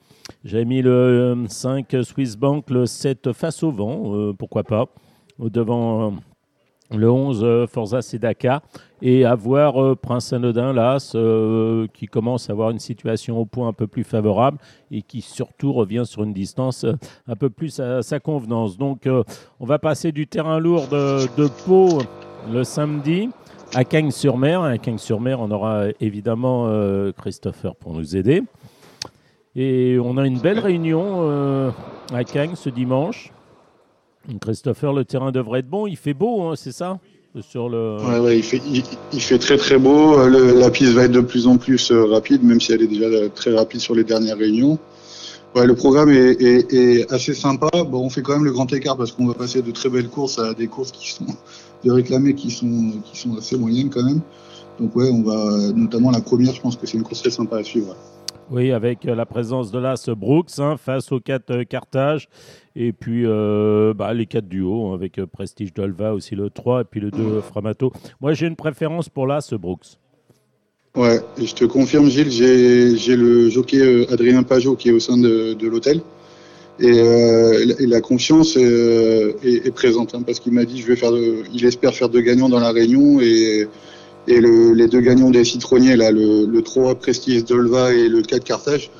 j'avais 0.44 0.64
mis 0.64 0.82
le 0.82 1.44
5 1.48 1.96
Swiss 2.02 2.36
Bank, 2.36 2.70
le 2.70 2.86
7 2.86 3.32
Face 3.32 3.62
au 3.62 3.70
vent, 3.70 4.34
pourquoi 4.38 4.62
pas, 4.62 4.86
devant 5.38 6.14
le 6.94 7.10
11 7.10 7.40
euh, 7.42 7.66
Forza 7.66 8.02
Sedaka 8.02 8.62
et 9.02 9.24
avoir 9.24 9.82
euh, 9.82 9.94
Prince 9.94 10.32
Anodin 10.32 10.72
Las 10.72 11.12
euh, 11.14 11.86
qui 11.92 12.06
commence 12.06 12.48
à 12.48 12.52
avoir 12.52 12.70
une 12.70 12.78
situation 12.78 13.38
au 13.38 13.44
point 13.44 13.68
un 13.68 13.72
peu 13.72 13.86
plus 13.86 14.04
favorable 14.04 14.58
et 14.90 15.02
qui 15.02 15.20
surtout 15.20 15.72
revient 15.72 16.04
sur 16.04 16.22
une 16.22 16.32
distance 16.32 16.86
un 17.26 17.36
peu 17.36 17.50
plus 17.50 17.80
à 17.80 18.02
sa 18.02 18.20
convenance. 18.20 18.78
Donc 18.78 19.08
on 19.60 19.66
va 19.66 19.78
passer 19.78 20.12
du 20.12 20.26
terrain 20.26 20.58
lourd 20.58 20.88
de, 20.88 21.26
de 21.36 21.48
Pau 21.66 21.98
le 22.50 22.64
samedi 22.64 23.28
à 23.74 23.84
Cagnes-sur-Mer. 23.84 24.62
À 24.62 24.78
Cagnes-sur-Mer, 24.78 25.40
on 25.40 25.50
aura 25.50 25.86
évidemment 26.00 26.70
Christopher 27.18 27.74
pour 27.74 27.92
nous 27.94 28.16
aider. 28.16 28.42
Et 29.56 29.98
on 30.02 30.16
a 30.16 30.26
une 30.26 30.38
belle 30.38 30.60
réunion 30.60 31.72
à 32.12 32.24
Cagnes 32.24 32.54
ce 32.54 32.70
dimanche. 32.70 33.32
Christopher, 34.40 34.92
le 34.92 35.04
terrain 35.04 35.32
devrait 35.32 35.60
être 35.60 35.68
bon. 35.68 35.86
Il 35.86 35.96
fait 35.96 36.14
beau, 36.14 36.42
hein, 36.42 36.54
c'est 36.56 36.72
ça 36.72 36.98
sur 37.42 37.68
le... 37.68 37.98
Il, 38.32 38.42
fait, 39.20 39.38
très 39.38 39.56
très 39.56 39.78
beau. 39.78 40.26
la 40.26 40.70
piste 40.70 40.92
va 40.92 41.04
être 41.04 41.12
de 41.12 41.20
plus 41.20 41.46
en 41.46 41.58
plus 41.58 41.90
euh, 41.90 42.04
rapide, 42.06 42.42
même 42.42 42.60
si 42.60 42.72
elle 42.72 42.82
est 42.82 42.86
déjà 42.86 43.28
très 43.34 43.54
rapide 43.54 43.80
sur 43.80 43.94
les 43.94 44.04
dernières 44.04 44.38
réunions. 44.38 44.78
Le 45.54 45.74
programme 45.74 46.10
est, 46.10 47.10
assez 47.10 47.32
sympa. 47.32 47.70
Bon, 47.72 48.04
on 48.04 48.10
fait 48.10 48.20
quand 48.20 48.34
même 48.34 48.44
le 48.44 48.52
grand 48.52 48.70
écart 48.72 48.96
parce 48.96 49.12
qu'on 49.12 49.26
va 49.26 49.34
passer 49.34 49.62
de 49.62 49.70
très 49.70 49.88
belles 49.88 50.08
courses 50.08 50.38
à 50.38 50.52
des 50.52 50.66
courses 50.66 50.92
qui 50.92 51.10
sont 51.10 51.24
de 51.84 51.90
réclamées 51.90 52.34
qui 52.34 52.50
sont, 52.50 52.92
assez 53.38 53.56
moyennes 53.56 53.88
quand 53.88 54.04
même. 54.04 54.20
Donc 54.78 54.94
on 54.96 55.22
va 55.22 55.72
notamment 55.74 56.10
la 56.10 56.20
première, 56.20 56.52
je 56.52 56.60
pense 56.60 56.76
que 56.76 56.86
c'est 56.86 56.98
une 56.98 57.04
course 57.04 57.22
très 57.22 57.30
sympa 57.30 57.56
à 57.58 57.64
suivre. 57.64 57.96
Oui, 58.50 58.70
avec 58.70 59.06
euh, 59.06 59.14
la 59.16 59.26
présence 59.26 59.72
de 59.72 59.78
l'As 59.78 60.08
Brooks 60.10 60.58
hein, 60.58 60.76
face 60.76 61.10
aux 61.10 61.18
4 61.18 61.50
euh, 61.50 61.64
Carthage. 61.64 62.28
Et 62.76 62.92
puis 62.92 63.24
euh, 63.26 63.92
bah, 63.92 64.14
les 64.14 64.26
4 64.26 64.46
duos, 64.46 64.90
hein, 64.90 64.94
avec 64.94 65.20
Prestige 65.24 65.74
Dolva 65.74 66.14
aussi 66.14 66.36
le 66.36 66.50
3 66.50 66.82
et 66.82 66.84
puis 66.84 67.00
le 67.00 67.10
2 67.10 67.40
Framato. 67.40 67.92
Moi, 68.20 68.34
j'ai 68.34 68.46
une 68.46 68.56
préférence 68.56 69.08
pour 69.08 69.26
l'As 69.26 69.52
Brooks. 69.54 69.98
Ouais, 70.94 71.20
je 71.36 71.52
te 71.54 71.64
confirme, 71.64 72.08
Gilles, 72.08 72.30
j'ai 72.30 73.16
le 73.16 73.50
jockey 73.50 74.06
Adrien 74.10 74.42
Pajot 74.44 74.76
qui 74.76 74.88
est 74.88 74.92
au 74.92 75.00
sein 75.00 75.18
de, 75.18 75.66
l'hôtel. 75.66 76.00
Et, 76.78 77.86
la 77.86 78.00
confiance 78.00 78.56
est, 78.56 79.74
présente 79.74 80.14
hein, 80.14 80.22
parce 80.24 80.40
qu'il 80.40 80.52
m'a 80.52 80.64
dit 80.64 80.80
je 80.80 80.86
vais 80.86 80.96
faire 80.96 81.12
il 81.52 81.64
espère 81.64 81.94
faire 81.94 82.08
deux 82.08 82.20
gagnants 82.20 82.48
dans 82.48 82.60
la 82.60 82.70
réunion 82.70 83.20
et 83.20 83.68
et 84.28 84.40
le, 84.40 84.72
les 84.72 84.88
deux 84.88 85.00
gagnants 85.00 85.30
des 85.30 85.44
citronniers, 85.44 85.96
là, 85.96 86.10
le, 86.10 86.46
le 86.46 86.62
3 86.62 86.96
Prestige 86.96 87.44
Dolva 87.44 87.92
et 87.92 88.08
le 88.08 88.22
4 88.22 88.44
Carthage, 88.44 88.90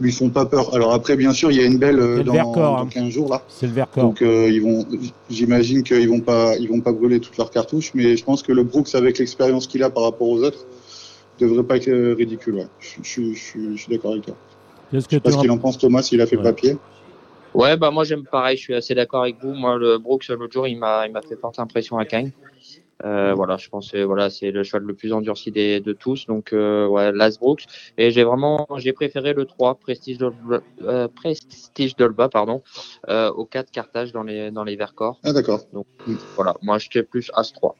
lui 0.00 0.12
font 0.12 0.30
pas 0.30 0.46
peur. 0.46 0.74
Alors 0.74 0.92
après, 0.92 1.16
bien 1.16 1.32
sûr, 1.32 1.50
il 1.50 1.58
y 1.58 1.62
a 1.62 1.66
une 1.66 1.78
belle 1.78 2.00
euh, 2.00 2.22
dans, 2.22 2.34
dans 2.34 2.86
15 2.86 3.02
hein. 3.02 3.10
jours 3.10 3.30
là. 3.30 3.42
C'est 3.48 3.66
le 3.66 3.72
Vercors. 3.72 4.02
Donc 4.02 4.22
euh, 4.22 4.50
ils 4.50 4.60
vont, 4.60 4.86
j'imagine 5.30 5.82
qu'ils 5.82 6.08
vont 6.08 6.20
pas, 6.20 6.56
ils 6.56 6.68
vont 6.68 6.80
pas 6.80 6.92
brûler 6.92 7.20
toutes 7.20 7.36
leurs 7.36 7.50
cartouches, 7.50 7.92
mais 7.94 8.16
je 8.16 8.24
pense 8.24 8.42
que 8.42 8.52
le 8.52 8.64
Brooks, 8.64 8.94
avec 8.94 9.18
l'expérience 9.18 9.66
qu'il 9.66 9.82
a 9.82 9.90
par 9.90 10.02
rapport 10.02 10.28
aux 10.28 10.42
autres, 10.42 10.66
devrait 11.40 11.62
pas 11.62 11.76
être 11.76 11.88
euh, 11.88 12.14
ridicule. 12.14 12.54
Ouais. 12.54 12.66
Je, 12.80 13.02
je, 13.02 13.34
je, 13.34 13.76
suis 13.76 13.92
d'accord 13.92 14.12
avec 14.12 14.24
toi. 14.24 14.36
Qu'est-ce 14.90 15.08
que 15.08 15.12
je 15.12 15.16
sais 15.16 15.20
pas 15.20 15.30
ce 15.30 15.38
qu'il 15.38 15.50
en 15.50 15.58
pense, 15.58 15.78
Thomas, 15.78 16.02
s'il 16.02 16.20
a 16.20 16.26
fait 16.26 16.36
papier. 16.36 16.76
Ouais, 17.54 17.76
bah 17.76 17.90
moi 17.90 18.04
j'aime 18.04 18.24
pareil, 18.24 18.56
je 18.56 18.62
suis 18.62 18.74
assez 18.74 18.94
d'accord 18.94 19.22
avec 19.22 19.36
vous. 19.42 19.52
Moi, 19.52 19.76
le 19.76 19.98
Brooks, 19.98 20.28
l'autre 20.28 20.52
jour, 20.52 20.66
il 20.66 20.78
m'a, 20.78 21.06
il 21.06 21.12
m'a 21.12 21.20
fait 21.20 21.36
forte 21.36 21.58
impression 21.58 21.98
à 21.98 22.04
Cagnes. 22.06 22.32
Euh, 23.04 23.34
voilà, 23.34 23.56
je 23.56 23.68
pense 23.68 23.90
que 23.90 24.02
voilà, 24.02 24.30
c'est 24.30 24.50
le 24.50 24.62
cheval 24.62 24.82
le 24.82 24.94
plus 24.94 25.12
endurci 25.12 25.50
des, 25.50 25.80
de 25.80 25.92
tous. 25.92 26.26
Donc, 26.26 26.52
euh, 26.52 26.86
ouais, 26.86 27.12
Lasbrook. 27.12 27.64
Et 27.98 28.10
j'ai 28.10 28.24
vraiment, 28.24 28.66
j'ai 28.76 28.92
préféré 28.92 29.34
le 29.34 29.44
3, 29.44 29.76
Prestige 29.76 30.18
Dolba, 30.18 30.60
euh, 30.82 31.08
Prestige 31.08 31.96
Dolba 31.96 32.28
pardon, 32.28 32.62
euh, 33.08 33.30
au 33.30 33.44
4 33.44 33.70
Carthage 33.70 34.12
dans 34.12 34.22
les, 34.22 34.50
dans 34.50 34.64
les 34.64 34.76
Vercors. 34.76 35.18
Ah, 35.24 35.32
d'accord. 35.32 35.60
Donc, 35.72 35.86
voilà, 36.36 36.54
moi, 36.62 36.78
j'étais 36.78 37.02
plus 37.02 37.30
As 37.34 37.52
3. 37.52 37.74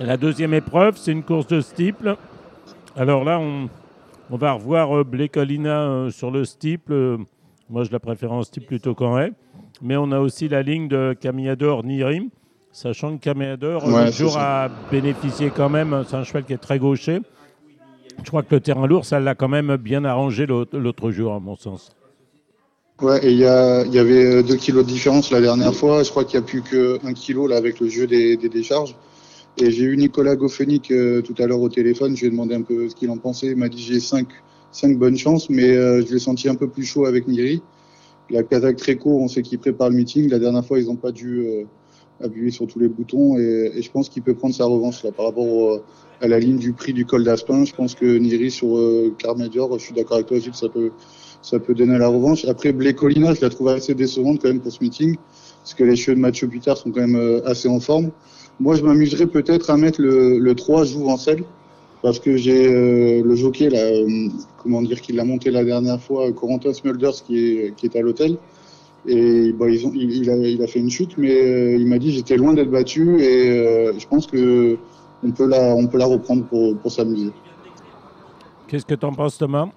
La 0.00 0.16
deuxième 0.16 0.54
épreuve, 0.54 0.96
c'est 0.96 1.12
une 1.12 1.22
course 1.22 1.46
de 1.46 1.60
steeple 1.60 2.16
Alors 2.96 3.22
là, 3.22 3.38
on, 3.38 3.68
on 4.30 4.36
va 4.36 4.52
revoir 4.52 4.96
euh, 4.96 5.04
Blécolina 5.04 5.82
euh, 5.82 6.10
sur 6.10 6.30
le 6.30 6.44
steeple. 6.44 6.92
Euh, 6.92 7.18
moi, 7.68 7.84
je 7.84 7.92
la 7.92 8.00
préfère 8.00 8.32
en 8.32 8.42
steeple 8.42 8.66
plutôt 8.66 8.94
qu'en 8.94 9.18
haie. 9.18 9.32
Mais 9.82 9.96
on 9.96 10.10
a 10.12 10.18
aussi 10.18 10.48
la 10.48 10.62
ligne 10.62 10.88
de 10.88 11.14
Camiador 11.20 11.84
Nirim, 11.84 12.30
sachant 12.74 13.16
que 13.16 13.22
Camiador, 13.22 13.86
Ouais, 13.86 14.06
le 14.06 14.12
jour 14.12 14.36
a 14.36 14.68
bénéficié 14.90 15.50
quand 15.54 15.70
même. 15.70 16.04
C'est 16.08 16.16
un 16.16 16.24
cheval 16.24 16.44
qui 16.44 16.52
est 16.52 16.58
très 16.58 16.78
gaucher. 16.78 17.20
Je 18.22 18.28
crois 18.28 18.42
que 18.42 18.54
le 18.54 18.60
terrain 18.60 18.86
lourd, 18.86 19.04
ça 19.04 19.20
l'a 19.20 19.34
quand 19.34 19.48
même 19.48 19.76
bien 19.76 20.04
arrangé 20.04 20.46
l'autre 20.46 21.10
jour, 21.10 21.32
à 21.32 21.40
mon 21.40 21.56
sens. 21.56 21.90
Ouais, 23.00 23.24
et 23.24 23.32
il 23.32 23.38
y, 23.38 23.46
avait 23.46 24.42
2 24.42 24.54
kilos 24.56 24.84
de 24.84 24.90
différence 24.90 25.30
la 25.30 25.40
dernière 25.40 25.74
fois. 25.74 26.02
Je 26.02 26.10
crois 26.10 26.24
qu'il 26.24 26.38
n'y 26.38 26.44
a 26.44 26.46
plus 26.46 26.62
que 26.62 27.04
1 27.04 27.12
kilo 27.12 27.48
là 27.48 27.56
avec 27.56 27.80
le 27.80 27.88
jeu 27.88 28.06
des, 28.06 28.36
des 28.36 28.48
décharges. 28.48 28.94
Et 29.56 29.70
j'ai 29.70 29.84
eu 29.84 29.96
Nicolas 29.96 30.36
Goffenic 30.36 30.90
euh, 30.90 31.22
tout 31.22 31.34
à 31.38 31.46
l'heure 31.46 31.60
au 31.60 31.68
téléphone. 31.68 32.16
Je 32.16 32.22
lui 32.22 32.26
ai 32.28 32.30
demandé 32.30 32.54
un 32.54 32.62
peu 32.62 32.88
ce 32.88 32.94
qu'il 32.94 33.10
en 33.10 33.18
pensait. 33.18 33.48
Il 33.48 33.56
m'a 33.56 33.68
dit 33.68 33.80
j'ai 33.80 34.00
5, 34.00 34.26
cinq 34.72 34.98
bonnes 34.98 35.16
chances, 35.16 35.48
mais 35.48 35.70
euh, 35.70 36.04
je 36.04 36.12
l'ai 36.12 36.18
senti 36.18 36.48
un 36.48 36.56
peu 36.56 36.68
plus 36.68 36.84
chaud 36.84 37.06
avec 37.06 37.28
Niri. 37.28 37.62
La 38.30 38.42
Kazakh 38.42 38.76
très 38.76 38.96
court, 38.96 39.20
on 39.20 39.28
sait 39.28 39.42
qu'il 39.42 39.58
prépare 39.58 39.90
le 39.90 39.96
meeting. 39.96 40.28
La 40.28 40.38
dernière 40.38 40.64
fois, 40.64 40.80
ils 40.80 40.86
n'ont 40.86 40.96
pas 40.96 41.12
dû 41.12 41.46
euh, 41.46 41.64
appuyer 42.22 42.50
sur 42.50 42.66
tous 42.66 42.78
les 42.78 42.88
boutons. 42.88 43.38
Et, 43.38 43.80
je 43.80 43.90
pense 43.90 44.08
qu'il 44.08 44.22
peut 44.22 44.34
prendre 44.34 44.54
sa 44.54 44.64
revanche 44.64 45.02
là, 45.02 45.12
par 45.12 45.26
rapport 45.26 45.80
à 46.20 46.28
la 46.28 46.38
ligne 46.38 46.58
du 46.58 46.72
prix 46.72 46.92
du 46.92 47.04
col 47.04 47.24
d'Aspin. 47.24 47.64
Je 47.64 47.74
pense 47.74 47.94
que 47.94 48.18
Niri 48.18 48.50
sur 48.50 48.76
euh, 48.76 49.14
Carmedior, 49.18 49.78
je 49.78 49.84
suis 49.84 49.94
d'accord 49.94 50.16
avec 50.16 50.26
toi, 50.26 50.38
Gilles, 50.38 50.54
ça 50.54 50.68
peut, 50.68 50.90
ça 51.42 51.58
peut 51.58 51.74
donner 51.74 51.98
la 51.98 52.08
revanche. 52.08 52.44
Après, 52.46 52.72
Blé 52.72 52.94
Colina, 52.94 53.34
je 53.34 53.40
la 53.42 53.50
trouve 53.50 53.68
assez 53.68 53.94
décevante 53.94 54.40
quand 54.40 54.48
même 54.48 54.60
pour 54.60 54.72
ce 54.72 54.82
meeting, 54.82 55.16
parce 55.62 55.74
que 55.74 55.84
les 55.84 55.96
cheveux 55.96 56.16
de 56.16 56.20
Mathieu 56.20 56.48
Pitard 56.48 56.76
sont 56.76 56.90
quand 56.90 57.00
même 57.00 57.16
euh, 57.16 57.46
assez 57.46 57.68
en 57.68 57.80
forme. 57.80 58.10
Moi, 58.60 58.76
je 58.76 58.82
m'amuserais 58.82 59.26
peut-être 59.26 59.70
à 59.70 59.76
mettre 59.76 60.00
le, 60.00 60.38
le 60.38 60.54
3 60.54 60.84
joue 60.84 61.08
en 61.08 61.16
selle, 61.16 61.44
parce 62.04 62.18
que 62.18 62.36
j'ai 62.36 62.66
euh, 62.66 63.22
le 63.22 63.34
jockey, 63.34 63.70
là, 63.70 63.78
euh, 63.78 64.28
comment 64.62 64.82
dire, 64.82 65.00
qui 65.00 65.12
l'a 65.12 65.24
monté 65.24 65.50
la 65.50 65.64
dernière 65.64 66.00
fois, 66.00 66.30
Corentin 66.32 66.72
Smulders, 66.72 67.22
qui 67.26 67.38
est, 67.38 67.74
qui 67.76 67.86
est 67.86 67.96
à 67.96 68.02
l'hôtel. 68.02 68.36
Et 69.06 69.52
bon, 69.52 69.66
ils 69.66 69.86
ont, 69.86 69.92
il, 69.94 70.10
il 70.22 70.30
a, 70.30 70.36
il 70.36 70.62
a 70.62 70.66
fait 70.66 70.78
une 70.80 70.90
chute, 70.90 71.16
mais 71.18 71.30
euh, 71.30 71.76
il 71.76 71.86
m'a 71.86 71.98
dit 71.98 72.12
j'étais 72.12 72.36
loin 72.36 72.54
d'être 72.54 72.70
battu 72.70 73.20
et 73.22 73.50
euh, 73.50 73.92
je 73.98 74.06
pense 74.06 74.26
que 74.26 74.78
on 75.22 75.30
peut 75.30 75.46
la, 75.46 75.74
on 75.74 75.86
peut 75.86 75.98
la 75.98 76.06
reprendre 76.06 76.44
pour, 76.46 76.76
pour 76.78 76.90
s'amuser. 76.90 77.30
Qu'est-ce 78.68 78.86
que 78.86 78.94
tu 78.94 79.04
en 79.06 79.12
penses, 79.12 79.36
Thomas? 79.38 79.68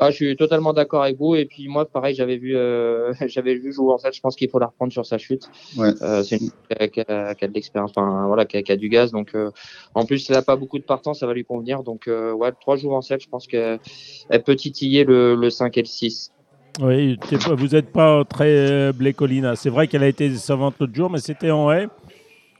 Ah, 0.00 0.10
je 0.12 0.16
suis 0.16 0.36
totalement 0.36 0.72
d'accord 0.72 1.02
avec 1.02 1.16
vous. 1.18 1.34
Et 1.34 1.44
puis 1.44 1.66
moi, 1.66 1.84
pareil, 1.84 2.14
j'avais 2.14 2.36
vu, 2.36 2.56
euh, 2.56 3.12
j'avais 3.26 3.54
vu 3.56 3.72
jouer 3.72 3.92
en 3.92 3.98
fait. 3.98 4.12
Je 4.12 4.20
pense 4.20 4.36
qu'il 4.36 4.48
faut 4.48 4.58
la 4.60 4.66
reprendre 4.66 4.92
sur 4.92 5.04
sa 5.04 5.18
chute. 5.18 5.50
Ouais. 5.76 5.90
Euh, 6.02 6.22
c'est 6.22 6.36
une 6.36 6.50
qui 6.50 6.54
a, 6.78 6.88
qui 6.88 7.00
a- 7.00 7.34
qui 7.34 7.44
a 7.44 7.48
de 7.48 7.52
l'expérience, 7.52 7.90
enfin 7.96 8.26
voilà, 8.28 8.44
qui 8.46 8.56
a, 8.56 8.62
qui 8.62 8.70
a 8.70 8.76
du 8.76 8.88
gaz. 8.88 9.10
Donc 9.10 9.34
euh, 9.34 9.50
en 9.94 10.04
plus, 10.04 10.28
elle 10.30 10.36
a 10.36 10.42
pas 10.42 10.54
beaucoup 10.56 10.78
de 10.78 10.84
partants, 10.84 11.14
ça 11.14 11.26
va 11.26 11.34
lui 11.34 11.44
convenir. 11.44 11.82
Donc 11.82 12.06
euh, 12.06 12.32
ouais, 12.32 12.52
trois 12.60 12.76
jours 12.76 12.94
en 12.94 13.00
7, 13.00 13.20
je 13.22 13.28
pense 13.28 13.46
qu'elle 13.48 13.80
elle 14.28 14.42
peut 14.44 14.54
titiller 14.56 15.02
le, 15.04 15.34
le 15.34 15.50
5 15.50 15.76
et 15.78 15.82
le 15.82 15.86
6. 15.86 16.32
Oui, 16.80 17.18
vous 17.56 17.68
n'êtes 17.68 17.90
pas 17.92 18.24
très 18.24 18.48
euh, 18.50 18.92
Blécolina. 18.92 19.56
C'est 19.56 19.70
vrai 19.70 19.88
qu'elle 19.88 20.02
a 20.04 20.08
été 20.08 20.28
décevante 20.28 20.74
l'autre 20.78 20.94
jour, 20.94 21.10
mais 21.10 21.18
c'était 21.18 21.50
en 21.50 21.70
haie. 21.72 21.88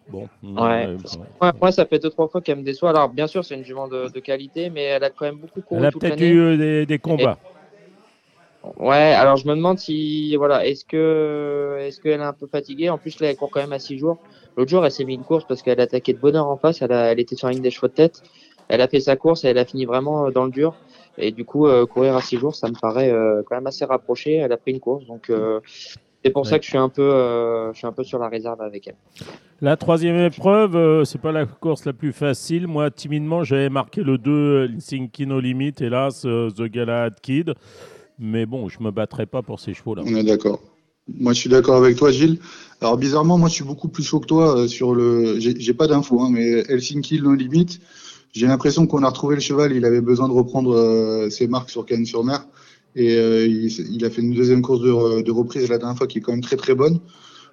Bon. 0.09 0.27
Ouais. 0.43 0.89
Ouais, 1.41 1.51
moi, 1.61 1.71
ça 1.71 1.87
fait 1.87 1.99
deux 1.99 2.11
trois 2.11 2.29
fois 2.29 2.41
qu'elle 2.41 2.59
me 2.59 2.63
déçoit. 2.65 2.91
Alors 2.91 3.11
bien 3.11 3.27
sûr, 3.27 3.45
c'est 3.45 3.55
une 3.55 3.65
jument 3.65 3.87
de, 3.87 4.09
de 4.09 4.21
qualité, 4.21 4.71
mais 4.71 4.83
elle 4.85 5.05
a 5.05 5.11
quand 5.11 5.27
même 5.27 5.37
beaucoup 5.37 5.61
couru 5.61 5.81
Elle 5.81 5.87
a 5.87 5.93
peut-être 5.93 6.21
eu 6.21 6.39
euh, 6.41 6.57
des, 6.57 6.87
des 6.87 6.99
combats. 6.99 7.39
Ouais, 8.77 8.97
alors 9.15 9.37
je 9.37 9.47
me 9.47 9.55
demande 9.55 9.79
si 9.79 10.35
voilà, 10.37 10.67
est-ce 10.67 10.85
que 10.85 11.77
est-ce 11.81 12.01
qu'elle 12.01 12.21
est 12.21 12.25
un 12.25 12.33
peu 12.33 12.47
fatiguée? 12.49 12.91
En 12.91 12.99
plus 12.99 13.19
là, 13.21 13.31
elle 13.31 13.37
court 13.37 13.51
quand 13.51 13.61
même 13.61 13.73
à 13.73 13.79
6 13.79 13.99
jours. 13.99 14.19
L'autre 14.57 14.71
jour, 14.71 14.85
elle 14.85 14.91
s'est 14.91 15.05
mis 15.05 15.15
une 15.15 15.23
course 15.23 15.45
parce 15.47 15.63
qu'elle 15.63 15.81
attaquait 15.81 16.13
de 16.13 16.19
bonheur 16.19 16.49
en 16.49 16.57
face. 16.57 16.83
Elle, 16.83 16.93
a- 16.93 17.13
elle 17.13 17.21
était 17.21 17.37
sur 17.37 17.47
la 17.47 17.53
ligne 17.55 17.63
des 17.63 17.71
chevaux 17.71 17.87
de 17.87 17.93
tête. 17.93 18.23
Elle 18.69 18.81
a 18.81 18.89
fait 18.89 19.01
sa 19.01 19.15
course 19.17 19.45
et 19.45 19.49
elle 19.49 19.59
a 19.59 19.65
fini 19.65 19.85
vraiment 19.85 20.27
euh, 20.27 20.31
dans 20.31 20.45
le 20.45 20.51
dur. 20.51 20.75
Et 21.19 21.33
du 21.33 21.45
coup, 21.45 21.67
euh, 21.67 21.85
courir 21.87 22.17
à 22.17 22.23
6 22.23 22.39
jours, 22.39 22.55
ça 22.55 22.69
me 22.69 22.75
paraît 22.81 23.11
euh, 23.11 23.43
quand 23.47 23.57
même 23.57 23.67
assez 23.67 23.85
rapproché. 23.85 24.35
Elle 24.37 24.53
a 24.53 24.57
pris 24.57 24.73
une 24.73 24.81
course, 24.81 25.05
donc 25.07 25.31
euh, 25.31 25.61
c'est 26.25 26.31
pour 26.31 26.43
Ouais. 26.43 26.49
ça 26.49 26.59
que 26.59 26.65
je 26.65 26.71
suis 26.71 26.79
un 26.79 26.89
peu, 26.89 27.03
euh, 27.03 27.73
je 27.73 27.79
suis 27.79 27.87
un 27.87 27.93
peu 27.93 28.05
sur 28.05 28.19
la 28.19 28.29
réserve 28.29 28.61
avec 28.61 28.87
elle. 28.89 28.97
La 29.61 29.77
troisième 29.77 30.17
épreuve, 30.17 30.77
euh, 30.77 31.05
c'est 31.05 31.21
pas 31.21 31.33
la 31.33 31.45
course 31.47 31.85
la 31.85 31.93
plus 31.93 32.13
facile. 32.13 32.67
Moi, 32.69 32.91
timidement, 32.91 33.43
j'avais 33.43 33.69
marqué 33.71 34.03
le 34.03 34.17
2, 34.19 34.31
euh, 34.31 34.65
Helsinki 34.73 35.27
No 35.27 35.41
Limit, 35.41 35.75
hélas, 35.81 36.25
euh, 36.25 36.51
The 36.51 36.63
Galahad 36.63 37.15
Kid. 37.21 37.55
Mais 38.21 38.47
bon, 38.47 38.69
je 38.69 38.81
me 38.83 38.91
battrai 38.91 39.27
pas 39.27 39.43
pour 39.43 39.59
ces 39.61 39.75
chevaux-là. 39.75 40.03
On 40.07 40.15
est 40.15 40.25
d'accord. 40.25 40.61
Moi, 41.09 41.33
je 41.33 41.41
suis 41.41 41.49
d'accord 41.51 41.77
avec 41.77 41.97
toi, 41.97 42.11
Gilles. 42.11 42.39
Alors, 42.81 42.97
bizarrement, 42.99 43.39
moi, 43.39 43.49
je 43.49 43.55
suis 43.55 43.65
beaucoup 43.65 43.89
plus 43.89 44.03
chaud 44.03 44.21
que 44.21 44.27
toi 44.27 44.57
euh, 44.59 44.67
sur 44.69 44.95
le. 44.95 45.41
J'ai 45.41 45.59
j'ai 45.59 45.73
pas 45.75 45.87
d'infos, 45.87 46.21
hein, 46.21 46.29
mais 46.31 46.65
Helsinki 46.69 47.21
No 47.23 47.35
Limit, 47.35 47.79
j'ai 48.33 48.47
l'impression 48.47 48.87
qu'on 48.87 49.03
a 49.03 49.09
retrouvé 49.09 49.35
le 49.35 49.41
cheval. 49.41 49.73
Il 49.73 49.85
avait 49.85 50.01
besoin 50.01 50.29
de 50.29 50.33
reprendre 50.33 50.75
euh, 50.75 51.31
ses 51.31 51.47
marques 51.47 51.71
sur 51.71 51.87
Cannes-sur-Mer. 51.87 52.47
Et 52.95 53.17
euh, 53.17 53.47
il, 53.47 53.67
il 53.95 54.05
a 54.05 54.11
fait 54.11 54.23
une 54.23 54.35
deuxième 54.35 54.63
course 54.63 54.81
de, 54.81 55.23
de 55.23 55.31
reprise 55.31 55.69
la 55.69 55.79
dernière 55.79 55.97
fois 55.97 56.07
qui 56.07 56.19
est 56.19 56.21
quand 56.21 56.33
même 56.33 56.43
très 56.43 56.57
très 56.57 56.75
bonne. 56.75 57.01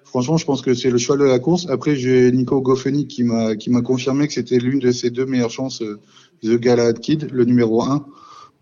Franchement, 0.04 0.36
je 0.36 0.46
pense 0.46 0.62
que 0.62 0.72
c'est 0.72 0.90
le 0.90 0.98
cheval 0.98 1.18
de 1.18 1.24
la 1.24 1.38
course. 1.38 1.66
Après, 1.68 1.96
j'ai 1.96 2.30
Nico 2.30 2.60
Goffeni 2.60 3.06
qui 3.06 3.24
m'a 3.24 3.56
qui 3.56 3.70
m'a 3.70 3.82
confirmé 3.82 4.26
que 4.28 4.32
c'était 4.32 4.58
l'une 4.58 4.78
de 4.78 4.92
ses 4.92 5.10
deux 5.10 5.26
meilleures 5.26 5.50
chances, 5.50 5.82
euh, 5.82 5.98
The 6.42 6.58
Galahad 6.60 7.00
Kid, 7.00 7.28
le 7.32 7.44
numéro 7.44 7.82
1. 7.82 8.06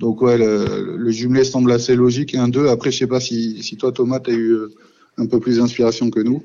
Donc 0.00 0.23
ouais, 0.23 0.38
le, 0.38 0.97
le 0.97 1.11
jumelé 1.11 1.44
semble 1.44 1.71
assez 1.71 1.94
logique. 1.94 2.35
Un 2.35 2.49
2. 2.49 2.68
Après, 2.68 2.90
je 2.90 2.99
sais 2.99 3.06
pas 3.06 3.21
si, 3.21 3.62
si 3.62 3.76
toi, 3.76 3.92
Thomas, 3.92 4.21
tu 4.21 4.30
as 4.30 4.35
eu 4.35 4.50
euh, 4.52 4.75
un 5.18 5.26
peu 5.26 5.38
plus 5.38 5.59
d'inspiration 5.59 6.11
que 6.11 6.21
nous. 6.21 6.42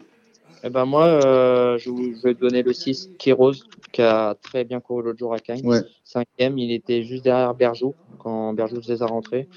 Eh 0.63 0.69
ben 0.69 0.85
moi, 0.85 1.05
euh, 1.05 1.77
je, 1.77 1.89
vais 2.23 2.33
donner 2.33 2.63
le 2.63 2.73
6, 2.73 3.11
Kéros, 3.17 3.53
qui 3.91 4.01
a 4.01 4.35
très 4.35 4.65
bien 4.65 4.79
couru 4.79 5.03
l'autre 5.03 5.19
jour 5.19 5.33
à 5.33 5.39
Cagnes. 5.39 5.65
Ouais. 5.65 5.81
Cinquième, 6.03 6.57
il 6.57 6.71
était 6.71 7.03
juste 7.03 7.23
derrière 7.23 7.53
Berjou 7.53 7.95
quand 8.19 8.53
Berjou 8.53 8.77
faisait 8.77 8.97
sa 8.97 9.05
rentrée. 9.05 9.47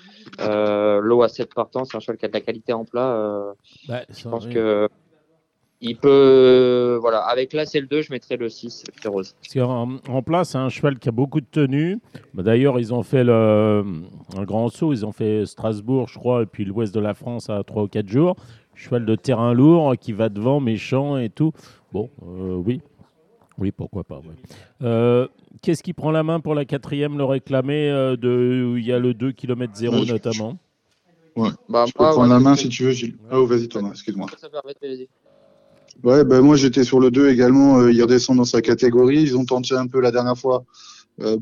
Euh, 0.41 1.01
L'eau 1.01 1.23
à 1.23 1.29
7 1.29 1.53
partants, 1.55 1.85
c'est 1.85 1.97
un 1.97 2.01
cheval 2.01 2.17
qui 2.19 2.25
a 2.27 2.29
de 2.29 2.35
la 2.35 2.41
qualité 2.41 2.73
en 2.73 2.85
plat. 2.85 3.17
euh, 3.17 3.53
Bah, 3.89 4.03
je 4.09 4.29
pense 4.29 4.47
que 4.47 4.89
il 5.85 5.97
peut, 5.97 6.97
voilà, 7.01 7.19
avec 7.23 7.53
là 7.53 7.67
c'est 7.67 7.81
le 7.81 7.89
2, 7.89 8.03
je 8.03 8.13
mettrais 8.13 8.37
le 8.37 8.49
6, 8.49 8.85
Kéros. 9.03 9.23
Qu'en 9.53 9.99
en 10.09 10.23
place, 10.23 10.51
c'est 10.51 10.59
un 10.59 10.69
cheval 10.69 11.01
qui 11.01 11.09
a 11.09 11.13
beaucoup 11.13 11.41
de 11.41 11.47
tenue. 11.51 11.99
Bah, 12.35 12.45
D'ailleurs, 12.45 12.79
ils 12.79 12.95
ont 12.95 13.03
fait 13.03 13.25
le, 13.25 13.85
un 14.37 14.45
grand 14.45 14.69
saut. 14.69 14.93
Ils 14.93 15.05
ont 15.05 15.11
fait 15.11 15.45
Strasbourg, 15.45 16.07
je 16.07 16.19
crois, 16.21 16.43
et 16.43 16.47
puis 16.47 16.65
l'ouest 16.65 16.95
de 16.95 17.01
la 17.01 17.15
France 17.15 17.51
à 17.51 17.65
3 17.65 17.83
ou 17.83 17.89
4 17.89 18.07
jours. 18.09 18.37
Cheval 18.75 19.05
de 19.07 19.15
terrain 19.15 19.53
lourd 19.53 19.95
qui 20.01 20.13
va 20.13 20.29
devant, 20.29 20.61
méchant 20.61 21.19
et 21.19 21.29
tout. 21.29 21.53
Bon, 21.93 22.09
euh, 22.27 22.55
oui. 22.57 22.81
Oui, 23.59 23.71
pourquoi 23.71 24.03
pas. 24.03 24.17
ouais. 24.19 24.35
Euh, 24.83 25.29
Qu'est-ce 25.61 25.83
qui 25.83 25.93
prend 25.93 26.11
la 26.11 26.23
main 26.23 26.41
pour 26.41 26.55
la 26.55 26.65
quatrième, 26.65 27.19
le 27.19 27.25
réclamé 27.25 27.91
euh, 27.91 28.17
de, 28.17 28.73
où 28.73 28.77
il 28.79 28.85
y 28.87 28.93
a 28.93 28.99
le 28.99 29.13
2 29.15 29.31
km 29.33 29.73
0 29.77 29.97
Ouais, 29.99 30.05
je- 30.07 30.13
notamment 30.13 30.59
Bah, 31.69 31.85
Je 31.87 31.93
peux 31.93 32.03
prendre 32.13 32.29
la 32.31 32.41
main 32.41 32.57
si 32.57 32.69
tu 32.71 32.85
veux, 32.85 32.93
Gilles. 32.93 33.17
Ah, 33.31 33.39
oh, 33.39 33.47
vas-y, 33.47 33.69
Thomas, 33.69 33.91
excuse-moi. 33.91 34.27
Ouais, 36.03 36.25
ben 36.25 36.41
moi 36.41 36.57
j'étais 36.57 36.85
sur 36.85 36.99
le 37.01 37.11
2 37.11 37.29
également. 37.29 37.79
euh, 37.81 37.93
il 37.93 38.01
redescend 38.03 38.37
dans 38.39 38.45
sa 38.45 38.63
catégorie. 38.63 39.21
Ils 39.23 39.37
ont 39.37 39.45
tenté 39.45 39.75
un 39.75 39.87
peu 39.87 40.01
la 40.01 40.11
dernière 40.11 40.37
fois 40.39 40.65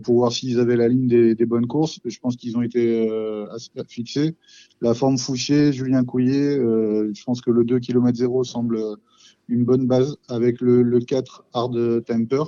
pour 0.02 0.16
voir 0.16 0.32
s'ils 0.32 0.58
avaient 0.60 0.76
la 0.76 0.88
ligne 0.88 1.06
des, 1.06 1.34
des 1.34 1.46
bonnes 1.46 1.66
courses. 1.66 2.00
Je 2.04 2.18
pense 2.18 2.36
qu'ils 2.36 2.56
ont 2.56 2.62
été 2.62 3.08
euh, 3.08 3.46
assez 3.52 3.70
fixés. 3.88 4.34
La 4.80 4.94
forme 4.94 5.16
Fouché, 5.18 5.72
Julien 5.72 6.04
Couillet, 6.04 6.58
euh, 6.58 7.10
je 7.14 7.24
pense 7.24 7.40
que 7.40 7.50
le 7.50 7.64
2 7.64 7.78
km 7.78 8.16
0 8.16 8.44
semble 8.44 8.76
euh, 8.76 8.96
une 9.48 9.64
bonne 9.64 9.86
base 9.86 10.16
avec 10.28 10.60
le, 10.60 10.82
le 10.82 11.00
4 11.00 11.44
Hard 11.52 12.04
Temper 12.04 12.42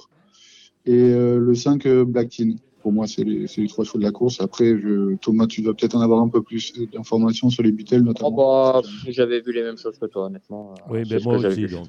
et 0.85 0.93
euh, 1.12 1.38
le 1.38 1.55
5 1.55 1.87
euh, 1.87 2.05
Black 2.05 2.31
Tin. 2.31 2.55
Pour 2.81 2.93
moi, 2.93 3.07
c'est 3.07 3.23
les, 3.23 3.47
trois 3.69 3.85
chevaux 3.85 3.99
de 4.00 4.02
la 4.05 4.11
course. 4.11 4.41
Après, 4.41 4.76
je, 4.76 5.14
Thomas, 5.19 5.47
tu 5.47 5.62
dois 5.62 5.73
peut-être 5.73 5.95
en 5.95 6.00
avoir 6.00 6.21
un 6.21 6.29
peu 6.29 6.43
plus 6.43 6.73
d'informations 6.93 7.49
sur 7.49 7.62
les 7.62 7.71
Beatles 7.71 7.99
Oh, 8.00 8.07
notamment. 8.07 8.73
bah, 8.73 8.81
pff, 8.83 9.14
j'avais 9.14 9.41
vu 9.41 9.52
les 9.52 9.62
mêmes 9.62 9.79
choses 9.79 9.97
que 9.97 10.07
toi, 10.07 10.26
honnêtement. 10.26 10.75
Euh, 10.91 10.93
Oui, 10.93 11.07
ce 11.09 11.23
moi 11.23 11.37
aussi. 11.37 11.67
vu. 11.67 11.76
Donc. 11.76 11.87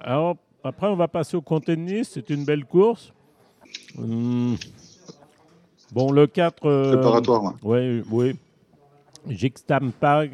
Alors, 0.00 0.36
après, 0.62 0.86
on 0.86 0.94
va 0.94 1.08
passer 1.08 1.36
au 1.36 1.40
Comté 1.40 1.74
de 1.74 1.80
Nice. 1.80 2.10
C'est 2.14 2.30
une 2.30 2.44
belle 2.44 2.64
course. 2.64 3.12
Hum. 3.98 4.56
Bon, 5.92 6.12
le 6.12 6.26
4. 6.26 6.66
euh, 6.66 6.92
Préparatoire. 6.92 7.42
ouais. 7.62 8.02
Oui, 8.02 8.02
oui. 8.10 8.36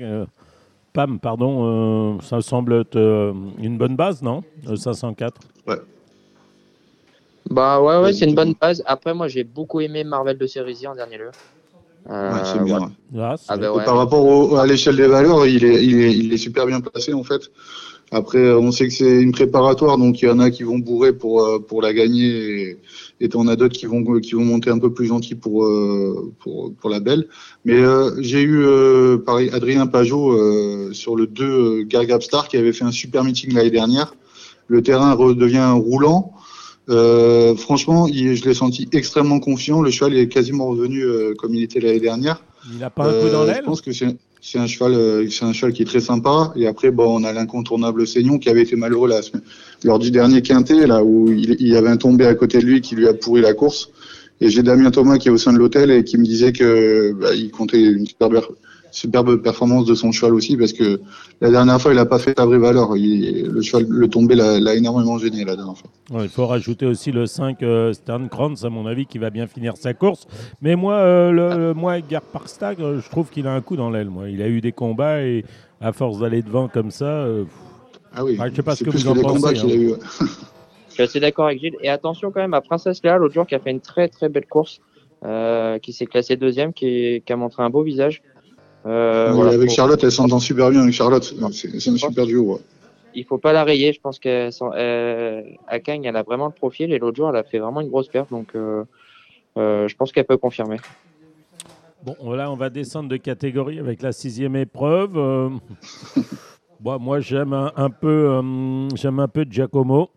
Euh, 0.00 0.26
Pam, 0.92 1.18
pardon, 1.18 2.16
euh, 2.16 2.20
ça 2.22 2.40
semble 2.40 2.74
être 2.74 2.96
euh, 2.96 3.32
une 3.58 3.78
bonne 3.78 3.96
base, 3.96 4.22
non 4.22 4.42
Le 4.68 4.76
504. 4.76 5.40
Bah 7.50 7.80
ouais, 7.80 8.00
ouais, 8.00 8.12
c'est 8.12 8.24
une 8.26 8.34
bonne 8.34 8.54
base. 8.60 8.82
Après, 8.86 9.12
moi, 9.12 9.28
j'ai 9.28 9.44
beaucoup 9.44 9.80
aimé 9.80 10.02
Marvel 10.02 10.38
de 10.38 10.46
Cerisy 10.46 10.86
en 10.86 10.94
dernier 10.94 11.18
lieu. 11.18 11.30
Euh, 12.10 12.32
Ouais, 12.32 12.40
c'est 12.44 12.64
bien. 12.64 12.80
ouais. 12.80 12.86
Ah 13.48 13.56
ben 13.56 13.70
ouais. 13.70 13.84
Par 13.84 13.96
rapport 13.96 14.24
au- 14.24 14.56
à 14.56 14.66
l'échelle 14.66 14.96
des 14.96 15.06
valeurs, 15.06 15.46
il 15.46 15.64
est, 15.64 15.84
il, 15.84 16.00
est, 16.00 16.12
il 16.16 16.32
est 16.32 16.36
super 16.38 16.66
bien 16.66 16.80
placé 16.80 17.12
en 17.12 17.22
fait. 17.22 17.50
Après, 18.14 18.52
on 18.52 18.70
sait 18.70 18.86
que 18.86 18.94
c'est 18.94 19.20
une 19.20 19.32
préparatoire, 19.32 19.98
donc 19.98 20.22
il 20.22 20.26
y 20.26 20.30
en 20.30 20.38
a 20.38 20.48
qui 20.50 20.62
vont 20.62 20.78
bourrer 20.78 21.12
pour, 21.12 21.42
euh, 21.42 21.58
pour 21.58 21.82
la 21.82 21.92
gagner, 21.92 22.78
et, 23.20 23.28
t'en 23.28 23.48
as 23.48 23.56
d'autres 23.56 23.76
qui 23.76 23.86
vont, 23.86 24.04
qui 24.20 24.34
vont 24.36 24.44
monter 24.44 24.70
un 24.70 24.78
peu 24.78 24.92
plus 24.92 25.06
gentils 25.06 25.34
pour, 25.34 25.64
euh, 25.64 26.32
pour, 26.38 26.72
pour 26.74 26.90
la 26.90 27.00
belle. 27.00 27.26
Mais 27.64 27.74
euh, 27.74 28.12
j'ai 28.20 28.42
eu, 28.42 28.62
euh, 28.64 29.18
pareil, 29.18 29.50
Adrien 29.52 29.88
Pajot 29.88 30.30
euh, 30.30 30.92
sur 30.92 31.16
le 31.16 31.26
2 31.26 31.44
euh, 31.44 31.84
Gargab 31.84 32.22
Star 32.22 32.46
qui 32.46 32.56
avait 32.56 32.72
fait 32.72 32.84
un 32.84 32.92
super 32.92 33.24
meeting 33.24 33.52
l'année 33.52 33.72
dernière. 33.72 34.14
Le 34.68 34.80
terrain 34.80 35.12
redevient 35.14 35.72
roulant. 35.74 36.34
Euh, 36.90 37.56
franchement, 37.56 38.06
il- 38.06 38.36
je 38.36 38.44
l'ai 38.44 38.54
senti 38.54 38.88
extrêmement 38.92 39.40
confiant. 39.40 39.82
Le 39.82 39.90
cheval 39.90 40.16
est 40.16 40.28
quasiment 40.28 40.66
revenu 40.68 41.02
euh, 41.02 41.34
comme 41.36 41.52
il 41.54 41.64
était 41.64 41.80
l'année 41.80 41.98
dernière. 41.98 42.44
Il 42.72 42.78
n'a 42.78 42.90
pas 42.90 43.08
un 43.08 43.20
coup 43.20 43.28
dans 43.30 43.42
l'aile 43.44 43.60
Je 43.62 43.64
pense 43.64 43.80
que 43.80 43.90
c'est 43.92 44.16
c'est 44.46 44.58
un 44.58 44.66
cheval, 44.66 44.92
euh, 44.92 45.26
c'est 45.30 45.46
un 45.46 45.54
cheval 45.54 45.72
qui 45.72 45.82
est 45.82 45.86
très 45.86 46.00
sympa. 46.00 46.52
Et 46.54 46.66
après, 46.66 46.90
bon, 46.90 47.18
on 47.18 47.24
a 47.24 47.32
l'incontournable 47.32 48.06
Seignon 48.06 48.38
qui 48.38 48.50
avait 48.50 48.60
été 48.60 48.76
malheureux 48.76 49.10
semaine- 49.22 49.42
lors 49.84 49.98
du 49.98 50.10
dernier 50.10 50.42
quintet, 50.42 50.86
là 50.86 51.02
où 51.02 51.32
il, 51.32 51.56
il 51.60 51.74
avait 51.76 51.88
un 51.88 51.96
tombé 51.96 52.26
à 52.26 52.34
côté 52.34 52.58
de 52.58 52.66
lui 52.66 52.82
qui 52.82 52.94
lui 52.94 53.08
a 53.08 53.14
pourri 53.14 53.40
la 53.40 53.54
course. 53.54 53.88
Et 54.42 54.50
j'ai 54.50 54.62
Damien 54.62 54.90
Thomas 54.90 55.16
qui 55.16 55.28
est 55.28 55.30
au 55.30 55.38
sein 55.38 55.54
de 55.54 55.58
l'hôtel 55.58 55.90
et 55.90 56.04
qui 56.04 56.18
me 56.18 56.24
disait 56.24 56.52
que 56.52 57.12
bah, 57.18 57.34
il 57.34 57.50
comptait 57.50 57.80
une 57.80 58.06
superbe, 58.06 58.42
superbe 58.94 59.42
performance 59.42 59.86
de 59.86 59.94
son 59.94 60.12
cheval 60.12 60.34
aussi 60.34 60.56
parce 60.56 60.72
que 60.72 61.00
la 61.40 61.50
dernière 61.50 61.80
fois 61.80 61.92
il 61.92 61.98
a 61.98 62.06
pas 62.06 62.18
fait 62.18 62.32
sa 62.38 62.46
vraie 62.46 62.58
valeur. 62.58 62.96
Il- 62.96 63.46
le 63.46 63.60
cheval, 63.60 63.86
le 63.88 64.08
tombé 64.08 64.34
l'a 64.36 64.74
énormément 64.74 65.18
gêné 65.18 65.44
la 65.44 65.56
dernière 65.56 65.76
fois. 65.76 65.90
Ouais, 66.10 66.24
il 66.24 66.28
faut 66.30 66.46
rajouter 66.46 66.86
aussi 66.86 67.10
le 67.10 67.26
5 67.26 67.62
euh, 67.62 67.92
Stern 67.92 68.28
Kranz, 68.28 68.64
à 68.64 68.70
mon 68.70 68.86
avis, 68.86 69.06
qui 69.06 69.18
va 69.18 69.30
bien 69.30 69.46
finir 69.46 69.76
sa 69.76 69.94
course. 69.94 70.26
Mais 70.62 70.76
moi, 70.76 70.94
euh, 70.94 71.30
le, 71.32 71.58
le- 71.68 71.74
moi 71.74 71.98
Edgar 71.98 72.22
Parkstag, 72.22 72.80
euh, 72.80 73.00
je 73.00 73.08
trouve 73.10 73.30
qu'il 73.30 73.46
a 73.48 73.52
un 73.52 73.60
coup 73.60 73.76
dans 73.76 73.90
l'aile. 73.90 74.10
Moi. 74.10 74.28
Il 74.30 74.40
a 74.42 74.48
eu 74.48 74.60
des 74.60 74.72
combats 74.72 75.22
et 75.22 75.44
à 75.80 75.92
force 75.92 76.20
d'aller 76.20 76.42
devant 76.42 76.68
comme 76.68 76.90
ça, 76.92 77.04
euh, 77.06 77.44
Ah 78.14 78.24
oui. 78.24 78.36
Ah, 78.40 78.48
je 78.48 78.54
sais 78.54 78.62
pas 78.62 78.76
ce 78.76 78.84
que 78.84 78.90
vous 78.90 79.08
en 79.08 79.14
pensez, 79.16 79.46
a 79.58 79.62
hein. 79.64 79.68
eu. 79.68 79.92
Je 80.88 80.92
suis 80.94 81.02
assez 81.02 81.18
d'accord 81.18 81.46
avec 81.46 81.58
Gilles. 81.58 81.76
Et 81.82 81.88
attention 81.88 82.30
quand 82.30 82.40
même 82.40 82.54
à 82.54 82.60
Princesse 82.60 83.02
Léa 83.02 83.16
l'autre 83.16 83.34
jour 83.34 83.44
qui 83.46 83.56
a 83.56 83.58
fait 83.58 83.72
une 83.72 83.80
très 83.80 84.06
très 84.08 84.28
belle 84.28 84.46
course, 84.46 84.80
euh, 85.24 85.78
qui 85.80 85.92
s'est 85.92 86.06
classée 86.06 86.36
deuxième, 86.36 86.72
qui 86.72 87.20
a 87.28 87.36
montré 87.36 87.64
un 87.64 87.70
beau 87.70 87.82
visage. 87.82 88.22
Euh, 88.86 89.28
Ouais, 89.28 89.34
voilà, 89.34 89.50
avec 89.52 89.70
faut- 89.70 89.74
Charlotte, 89.76 90.02
elle 90.04 90.12
s'entend 90.12 90.38
super 90.40 90.70
bien 90.70 90.82
avec 90.82 90.92
Charlotte. 90.92 91.24
C'est 91.52 91.88
un 91.90 91.96
super 91.96 92.26
duo. 92.26 92.54
ouais. 92.54 92.60
il 93.16 93.24
faut 93.24 93.38
pas 93.38 93.52
la 93.52 93.64
rayer. 93.64 93.92
Je 93.92 94.00
pense 94.00 94.18
qu'elle 94.18 94.50
euh, 94.62 95.42
elle 95.68 96.16
a 96.16 96.22
vraiment 96.22 96.46
le 96.46 96.52
profil 96.52 96.92
et 96.92 96.98
l'autre 96.98 97.16
jour, 97.16 97.30
elle 97.30 97.36
a 97.36 97.44
fait 97.44 97.58
vraiment 97.60 97.80
une 97.80 97.88
grosse 97.88 98.08
perte. 98.08 98.30
Donc, 98.30 98.48
euh, 98.54 98.84
euh, 99.56 99.86
je 99.88 99.96
pense 99.96 100.10
qu'elle 100.12 100.24
peut 100.26 100.36
confirmer. 100.36 100.78
Bon, 102.02 102.16
voilà, 102.20 102.50
on 102.50 102.56
va 102.56 102.68
descendre 102.70 103.08
de 103.08 103.16
catégorie 103.16 103.78
avec 103.78 104.02
la 104.02 104.12
sixième 104.12 104.56
épreuve. 104.56 105.16
Euh, 105.16 105.48
bon, 106.80 106.98
moi, 106.98 107.20
j'aime 107.20 107.52
un, 107.54 107.72
un 107.76 107.88
peu, 107.88 108.08
euh, 108.42 108.88
j'aime 108.96 109.20
un 109.20 109.28
peu 109.28 109.46
Giacomo. 109.48 110.10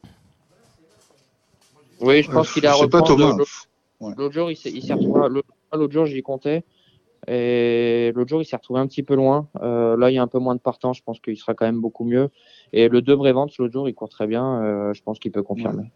Oui, 2.01 2.21
je 2.23 2.29
pense 2.31 2.51
qu'il 2.51 2.65
a 2.67 2.73
Je 2.73 2.77
sais 2.79 2.87
pas 2.89 2.99
reprendre 2.99 3.17
Thomas. 3.21 3.37
le- 3.37 4.13
L'autre 4.17 4.33
jour, 4.33 4.51
il 4.51 4.55
s'est 4.57 4.69
il 4.71 4.83
s'est 4.83 4.93
retrouvé. 4.93 5.27
L'autre 5.29 5.47
l'autre 5.73 5.93
jour, 5.93 6.05
j'y 6.05 6.21
comptais. 6.21 6.63
Et 7.27 8.11
l'autre 8.15 8.29
jour, 8.29 8.41
il 8.41 8.45
s'est 8.45 8.55
retrouvé 8.55 8.79
un 8.79 8.87
petit 8.87 9.03
peu 9.03 9.15
loin. 9.15 9.47
Euh, 9.61 9.97
là, 9.97 10.09
il 10.11 10.15
y 10.15 10.17
a 10.17 10.21
un 10.21 10.27
peu 10.27 10.39
moins 10.39 10.55
de 10.55 10.59
partants. 10.61 10.93
Je 10.93 11.03
pense 11.03 11.19
qu'il 11.19 11.35
sera 11.37 11.53
quand 11.53 11.65
même 11.65 11.81
beaucoup 11.81 12.05
mieux. 12.05 12.29
Et 12.73 12.87
le 12.89 13.01
2 13.01 13.15
Brévente, 13.15 13.57
l'autre 13.57 13.73
jour, 13.73 13.89
il 13.89 13.93
court 13.93 14.09
très 14.09 14.27
bien. 14.27 14.61
Euh, 14.63 14.93
je 14.93 15.01
pense 15.03 15.19
qu'il 15.19 15.31
peut 15.31 15.43
confirmer. 15.43 15.91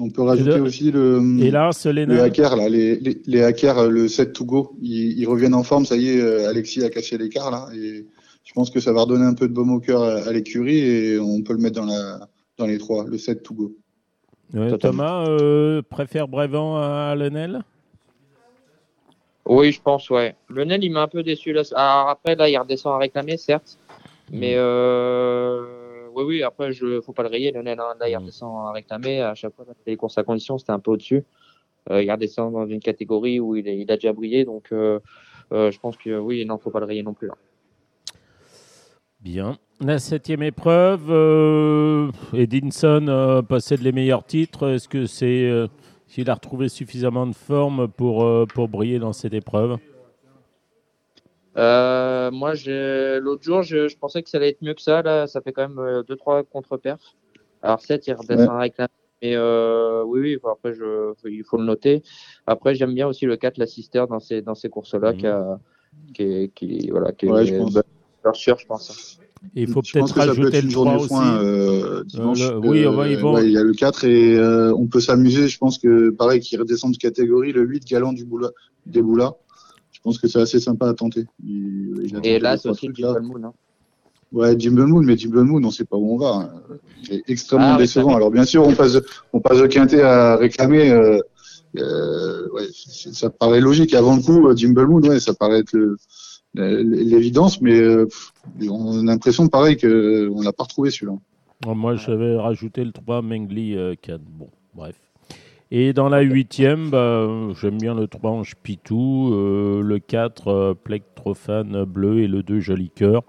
On 0.00 0.10
peut 0.10 0.22
rajouter 0.22 0.56
le- 0.56 0.62
aussi 0.62 0.90
le, 0.90 1.20
Et 1.40 1.50
là, 1.52 1.70
le 1.94 2.20
hacker, 2.20 2.56
là, 2.56 2.68
les, 2.68 2.96
les, 2.98 3.22
les 3.26 3.42
hackers, 3.42 3.88
le 3.88 4.08
7 4.08 4.32
to 4.32 4.44
go, 4.44 4.76
ils, 4.82 5.18
ils 5.18 5.26
reviennent 5.26 5.54
en 5.54 5.62
forme. 5.62 5.84
Ça 5.86 5.96
y 5.96 6.08
est, 6.08 6.20
euh, 6.20 6.48
Alexis 6.48 6.82
a 6.82 6.90
cassé 6.90 7.16
l'écart 7.16 7.50
là. 7.52 7.68
Et 7.76 8.04
je 8.42 8.52
pense 8.54 8.70
que 8.70 8.80
ça 8.80 8.92
va 8.92 9.02
redonner 9.02 9.24
un 9.24 9.34
peu 9.34 9.46
de 9.46 9.52
baume 9.52 9.70
au 9.72 9.78
cœur 9.80 10.02
à, 10.02 10.14
à 10.28 10.32
l'écurie 10.32 10.78
et 10.80 11.18
on 11.20 11.42
peut 11.42 11.52
le 11.52 11.60
mettre 11.60 11.76
dans, 11.80 11.86
la, 11.86 12.28
dans 12.58 12.66
les 12.66 12.78
trois, 12.78 13.04
le 13.06 13.16
7 13.16 13.42
to 13.44 13.54
go. 13.54 13.76
Ouais. 14.52 14.76
Thomas 14.78 15.26
euh, 15.28 15.80
préfère 15.88 16.26
Brévent 16.28 16.76
à 16.76 17.14
Lenel? 17.16 17.62
Oui, 19.46 19.72
je 19.72 19.80
pense, 19.82 20.08
ouais. 20.10 20.34
Le 20.48 20.64
Nel, 20.64 20.82
il 20.84 20.90
m'a 20.90 21.02
un 21.02 21.08
peu 21.08 21.22
déçu. 21.22 21.52
Là. 21.52 21.62
Alors, 21.74 22.08
après, 22.08 22.34
là, 22.34 22.48
il 22.48 22.56
redescend 22.56 22.94
à 22.94 22.98
réclamer, 22.98 23.36
certes. 23.36 23.78
Mais 24.32 24.54
euh... 24.56 26.06
oui, 26.14 26.24
oui, 26.26 26.42
après, 26.42 26.72
je 26.72 27.00
faut 27.02 27.12
pas 27.12 27.22
le 27.24 27.28
rayer. 27.28 27.52
Le 27.52 27.60
Nel, 27.62 27.78
hein. 27.78 27.94
là, 28.00 28.08
il 28.08 28.14
Mm. 28.16 28.20
redescend 28.20 28.68
à 28.68 28.72
réclamer. 28.72 29.20
À 29.20 29.34
chaque 29.34 29.54
fois, 29.54 29.66
les 29.86 29.96
courses 29.96 30.16
à 30.16 30.22
condition, 30.24 30.56
c'était 30.56 30.72
un 30.72 30.78
peu 30.78 30.92
au-dessus. 30.92 31.24
Euh, 31.90 32.02
il 32.02 32.10
redescend 32.10 32.52
dans 32.54 32.66
une 32.66 32.80
catégorie 32.80 33.38
où 33.40 33.54
il, 33.56 33.68
est- 33.68 33.76
il 33.78 33.90
a 33.92 33.96
déjà 33.96 34.12
brillé. 34.14 34.44
Donc, 34.46 34.68
euh, 34.72 34.98
je 35.52 35.78
pense 35.78 35.96
que 35.98 36.18
oui, 36.18 36.44
non, 36.46 36.56
faut 36.56 36.70
pas 36.70 36.80
le 36.80 36.86
rayer 36.86 37.02
non 37.02 37.12
plus. 37.12 37.28
là. 37.28 37.34
Bien. 39.20 39.58
La 39.80 39.98
septième 39.98 40.42
épreuve, 40.42 41.10
Edinson 42.34 43.42
possède 43.48 43.80
les 43.82 43.92
meilleurs 43.92 44.24
titres. 44.24 44.68
Est-ce 44.70 44.88
que 44.88 45.04
c'est 45.06 45.50
s'il 46.14 46.30
a 46.30 46.34
retrouvé 46.34 46.68
suffisamment 46.68 47.26
de 47.26 47.34
forme 47.34 47.88
pour, 47.88 48.22
euh, 48.22 48.46
pour 48.46 48.68
briller 48.68 49.00
dans 49.00 49.12
cette 49.12 49.34
épreuve 49.34 49.78
Euh, 51.56 52.30
moi, 52.32 52.54
j'ai- 52.54 53.18
l'autre 53.20 53.42
jour, 53.44 53.62
je, 53.62 53.86
je 53.88 53.96
pensais 53.96 54.22
que 54.22 54.28
ça 54.30 54.38
allait 54.38 54.50
être 54.50 54.62
mieux 54.62 54.74
que 54.74 54.82
ça. 54.82 55.02
Là, 55.02 55.26
ça 55.28 55.40
fait 55.40 55.52
quand 55.52 55.68
même 55.68 56.02
2-3 56.08 56.42
contre-perfs. 56.44 57.14
Alors, 57.62 57.80
7, 57.80 58.06
il 58.08 58.14
redescend 58.14 58.48
à 58.48 58.58
réclamer. 58.58 58.88
Mais 59.22 59.34
euh, 59.36 60.02
oui, 60.04 60.20
oui, 60.20 60.36
enfin, 60.40 60.52
après, 60.52 60.72
je, 60.74 61.12
il 61.28 61.44
faut 61.44 61.56
le 61.56 61.64
noter. 61.64 62.02
Après, 62.46 62.74
j'aime 62.74 62.92
bien 62.94 63.06
aussi 63.08 63.24
le 63.26 63.36
4, 63.36 63.58
la 63.58 63.66
Sister, 63.66 64.04
dans 64.08 64.18
ces, 64.20 64.42
dans 64.42 64.54
ces 64.56 64.68
courses-là, 64.68 65.12
Mhm. 65.12 65.18
qui, 65.18 65.26
a, 65.28 65.58
qui, 66.14 66.22
est- 66.22 66.48
qui, 66.54 66.90
voilà, 66.90 67.12
qui 67.12 67.26
Ouais, 67.26 67.42
est 67.42 67.46
je 67.46 67.56
pense. 67.58 67.72
bonne 67.74 67.82
valeur 68.24 68.36
sûre, 68.36 68.58
je 68.58 68.66
pense. 68.66 69.20
Et 69.56 69.62
il 69.62 69.68
faut 69.68 69.80
Je 69.84 69.98
pense 69.98 70.12
peut-être 70.12 70.14
que 70.14 70.20
ça 70.20 70.26
peut 70.34 70.40
rajouter 70.42 70.56
être 70.58 70.62
le 70.64 70.68
une 70.68 70.72
3 70.74 70.84
journée 70.84 70.98
aussi. 70.98 71.08
foin 71.08 71.38
euh, 71.42 72.04
dimanche. 72.04 72.40
le- 72.40 72.58
oui, 72.58 72.86
on 72.86 72.92
va 72.92 73.08
y 73.08 73.14
Euh, 73.14 73.20
voir. 73.20 73.34
ouais, 73.34 73.46
il 73.46 73.52
y 73.52 73.58
a 73.58 73.62
le 73.62 73.72
4 73.72 74.04
et 74.04 74.36
euh, 74.36 74.72
on 74.76 74.86
peut 74.86 75.00
s'amuser. 75.00 75.48
Je 75.48 75.58
pense 75.58 75.78
que 75.78 76.10
pareil, 76.10 76.40
qu'il 76.40 76.58
redescend 76.58 76.92
de 76.92 76.98
catégorie. 76.98 77.52
Le 77.52 77.62
8, 77.62 77.84
Galant 77.86 78.12
du 78.12 78.24
Boula, 78.24 78.50
des 78.86 79.02
Boulas. 79.02 79.34
Je 79.92 80.00
pense 80.02 80.18
que 80.18 80.28
c'est 80.28 80.40
assez 80.40 80.60
sympa 80.60 80.88
à 80.88 80.94
tenter. 80.94 81.24
Il- 81.46 81.94
il 82.04 82.20
Et 82.26 82.38
là, 82.38 82.56
c'est 82.56 82.68
aussi. 82.68 82.88
Jimble 82.94 83.20
Moon. 83.22 83.44
Hein. 83.44 83.52
Ouais, 84.32 84.58
Jimble 84.58 84.86
Moon, 84.86 85.00
mais 85.02 85.16
Jimble 85.16 85.42
Moon, 85.44 85.62
on 85.64 85.70
sait 85.70 85.84
pas 85.84 85.96
où 85.96 86.14
on 86.14 86.18
va. 86.18 86.30
hein. 86.34 86.50
Il 87.08 87.14
est 87.14 87.22
extrêmement 87.28 87.74
Ah, 87.74 87.78
décevant. 87.78 88.16
Alors 88.16 88.30
bien 88.32 88.44
sûr, 88.44 88.66
on 88.66 88.74
passe, 88.74 88.98
on 89.32 89.40
passe 89.40 89.60
de 89.60 89.66
quintet 89.68 90.02
à 90.02 90.36
réclamer. 90.36 90.90
Euh, 90.90 91.20
euh, 91.78 92.48
ouais, 92.52 92.66
c'est- 92.74 93.14
ça 93.14 93.30
paraît 93.30 93.60
logique. 93.60 93.94
Avant 93.94 94.16
le 94.16 94.22
coup, 94.22 94.48
euh, 94.48 94.56
Jimble 94.56 94.86
Moon, 94.86 95.00
ouais, 95.02 95.20
ça 95.20 95.34
paraît 95.34 95.60
être 95.60 95.72
le- 95.72 95.86
le- 95.90 95.96
l'évidence, 96.54 97.60
mais 97.60 97.78
euh, 97.78 98.08
on 98.68 99.00
a 99.00 99.12
l'impression, 99.12 99.48
pareil, 99.48 99.76
que 99.76 100.28
on 100.32 100.42
l'a 100.42 100.52
pas 100.52 100.64
retrouvé 100.64 100.90
celui-là. 100.90 101.16
Moi, 101.66 101.96
j'avais 101.96 102.36
rajouté 102.36 102.84
le 102.84 102.92
3 102.92 103.22
Mengli 103.22 103.76
euh, 103.76 103.94
4. 104.00 104.20
Bon, 104.20 104.48
bref. 104.74 104.96
Et 105.70 105.92
dans 105.92 106.08
la 106.08 106.20
huitième, 106.20 106.90
bah, 106.90 107.28
j'aime 107.60 107.78
bien 107.78 107.94
le 107.94 108.06
3 108.06 108.30
Ange 108.30 108.54
Pitou, 108.62 109.32
euh, 109.34 109.82
le 109.82 109.98
4 109.98 110.48
euh, 110.48 110.74
Plectrophane 110.74 111.84
bleu 111.84 112.20
et 112.20 112.28
le 112.28 112.42
2 112.42 112.60
Joli 112.60 112.90
Cœur. 112.90 113.22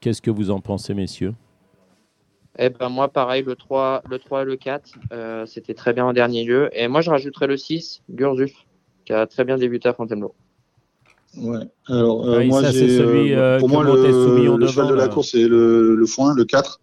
Qu'est-ce 0.00 0.22
que 0.22 0.30
vous 0.30 0.50
en 0.50 0.60
pensez, 0.60 0.94
messieurs? 0.94 1.34
Eh 2.58 2.70
ben 2.70 2.88
moi 2.88 3.08
pareil, 3.08 3.42
le 3.42 3.56
3, 3.56 4.04
le 4.08 4.18
3 4.18 4.42
et 4.42 4.44
le 4.44 4.56
4, 4.56 4.92
euh, 5.12 5.44
c'était 5.44 5.74
très 5.74 5.92
bien 5.92 6.06
en 6.06 6.12
dernier 6.12 6.44
lieu. 6.44 6.70
Et 6.72 6.86
moi 6.86 7.00
je 7.00 7.10
rajouterais 7.10 7.48
le 7.48 7.56
6, 7.56 8.02
Gurzus, 8.10 8.54
qui 9.04 9.12
a 9.12 9.26
très 9.26 9.44
bien 9.44 9.58
débuté 9.58 9.88
à 9.88 9.92
Fontainebleau. 9.92 10.34
Ouais. 11.36 11.58
Alors, 11.86 12.26
euh, 12.28 12.38
moi, 12.48 12.60
ça, 12.62 12.72
celui, 12.88 13.32
euh, 13.32 13.36
euh, 13.38 13.58
pour 13.58 13.68
moi, 13.68 13.82
le, 13.84 13.92
le 14.56 14.66
cheval 14.68 14.86
de 14.88 14.94
la 14.94 15.04
course, 15.14 15.30
c'est 15.32 15.48
le, 15.48 15.94
le 15.96 16.06
foin, 16.06 16.34
le 16.34 16.44
4, 16.44 16.80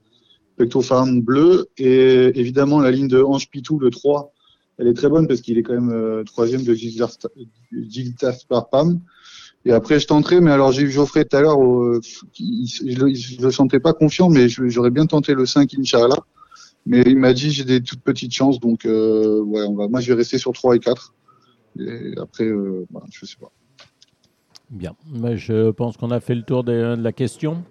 Pectofarm 0.58 1.22
bleu, 1.22 1.68
et 1.78 2.38
évidemment, 2.40 2.80
la 2.80 2.92
ligne 2.92 3.08
de 3.08 3.22
Ange 3.22 3.50
Pitou, 3.50 3.80
le 3.80 3.90
3, 3.90 4.34
elle 4.78 4.88
est 4.88 4.94
très 4.94 5.10
bonne 5.10 5.28
parce 5.28 5.42
qu'il 5.42 5.58
est 5.58 5.64
quand 5.64 5.74
même 5.74 5.92
euh, 5.92 6.24
troisième 6.24 6.64
de 6.64 6.74
Gildas. 6.74 7.18
Et 9.64 9.72
après, 9.72 10.00
je 10.00 10.08
tenterai, 10.08 10.42
mais 10.42 10.52
alors 10.52 10.72
j'ai 10.72 10.82
eu 10.82 10.90
Geoffrey 10.92 11.24
tout 11.24 11.38
à 11.38 11.42
l'heure, 11.42 11.58
je 11.60 12.96
le- 12.96 13.14
je 13.14 13.42
le 13.42 13.52
sentais 13.52 13.80
pas 13.80 13.94
confiant, 13.94 14.30
mais 14.30 14.50
j'aurais 14.50 14.90
bien 14.90 15.06
tenté 15.06 15.34
le 15.36 15.46
5, 15.46 15.74
Inch'Allah. 15.78 16.18
Mais 16.88 17.04
il 17.06 17.18
m'a 17.18 17.32
dit 17.34 17.52
j'ai 17.52 17.64
des 17.64 17.82
toutes 17.82 18.02
petites 18.02 18.34
chances, 18.34 18.60
donc 18.60 18.86
euh, 18.86 19.40
ouais, 19.42 19.62
on 19.64 19.76
va, 19.76 19.88
moi 19.88 20.00
je 20.02 20.08
vais 20.12 20.18
rester 20.18 20.40
sur 20.40 20.52
3 20.52 20.76
et 20.76 20.80
4. 20.80 21.14
Et 21.80 22.14
après, 22.18 22.46
euh, 22.46 22.86
bah, 22.90 23.04
je 23.12 23.24
sais 23.26 23.36
pas. 23.40 23.52
Bien. 24.72 24.96
Mais 25.14 25.38
je 25.38 25.72
pense 25.72 25.98
qu'on 25.98 26.12
a 26.12 26.20
fait 26.20 26.34
le 26.36 26.44
tour 26.44 26.64
des- 26.64 26.72
de 26.72 27.02
la 27.02 27.12
question. 27.12 27.64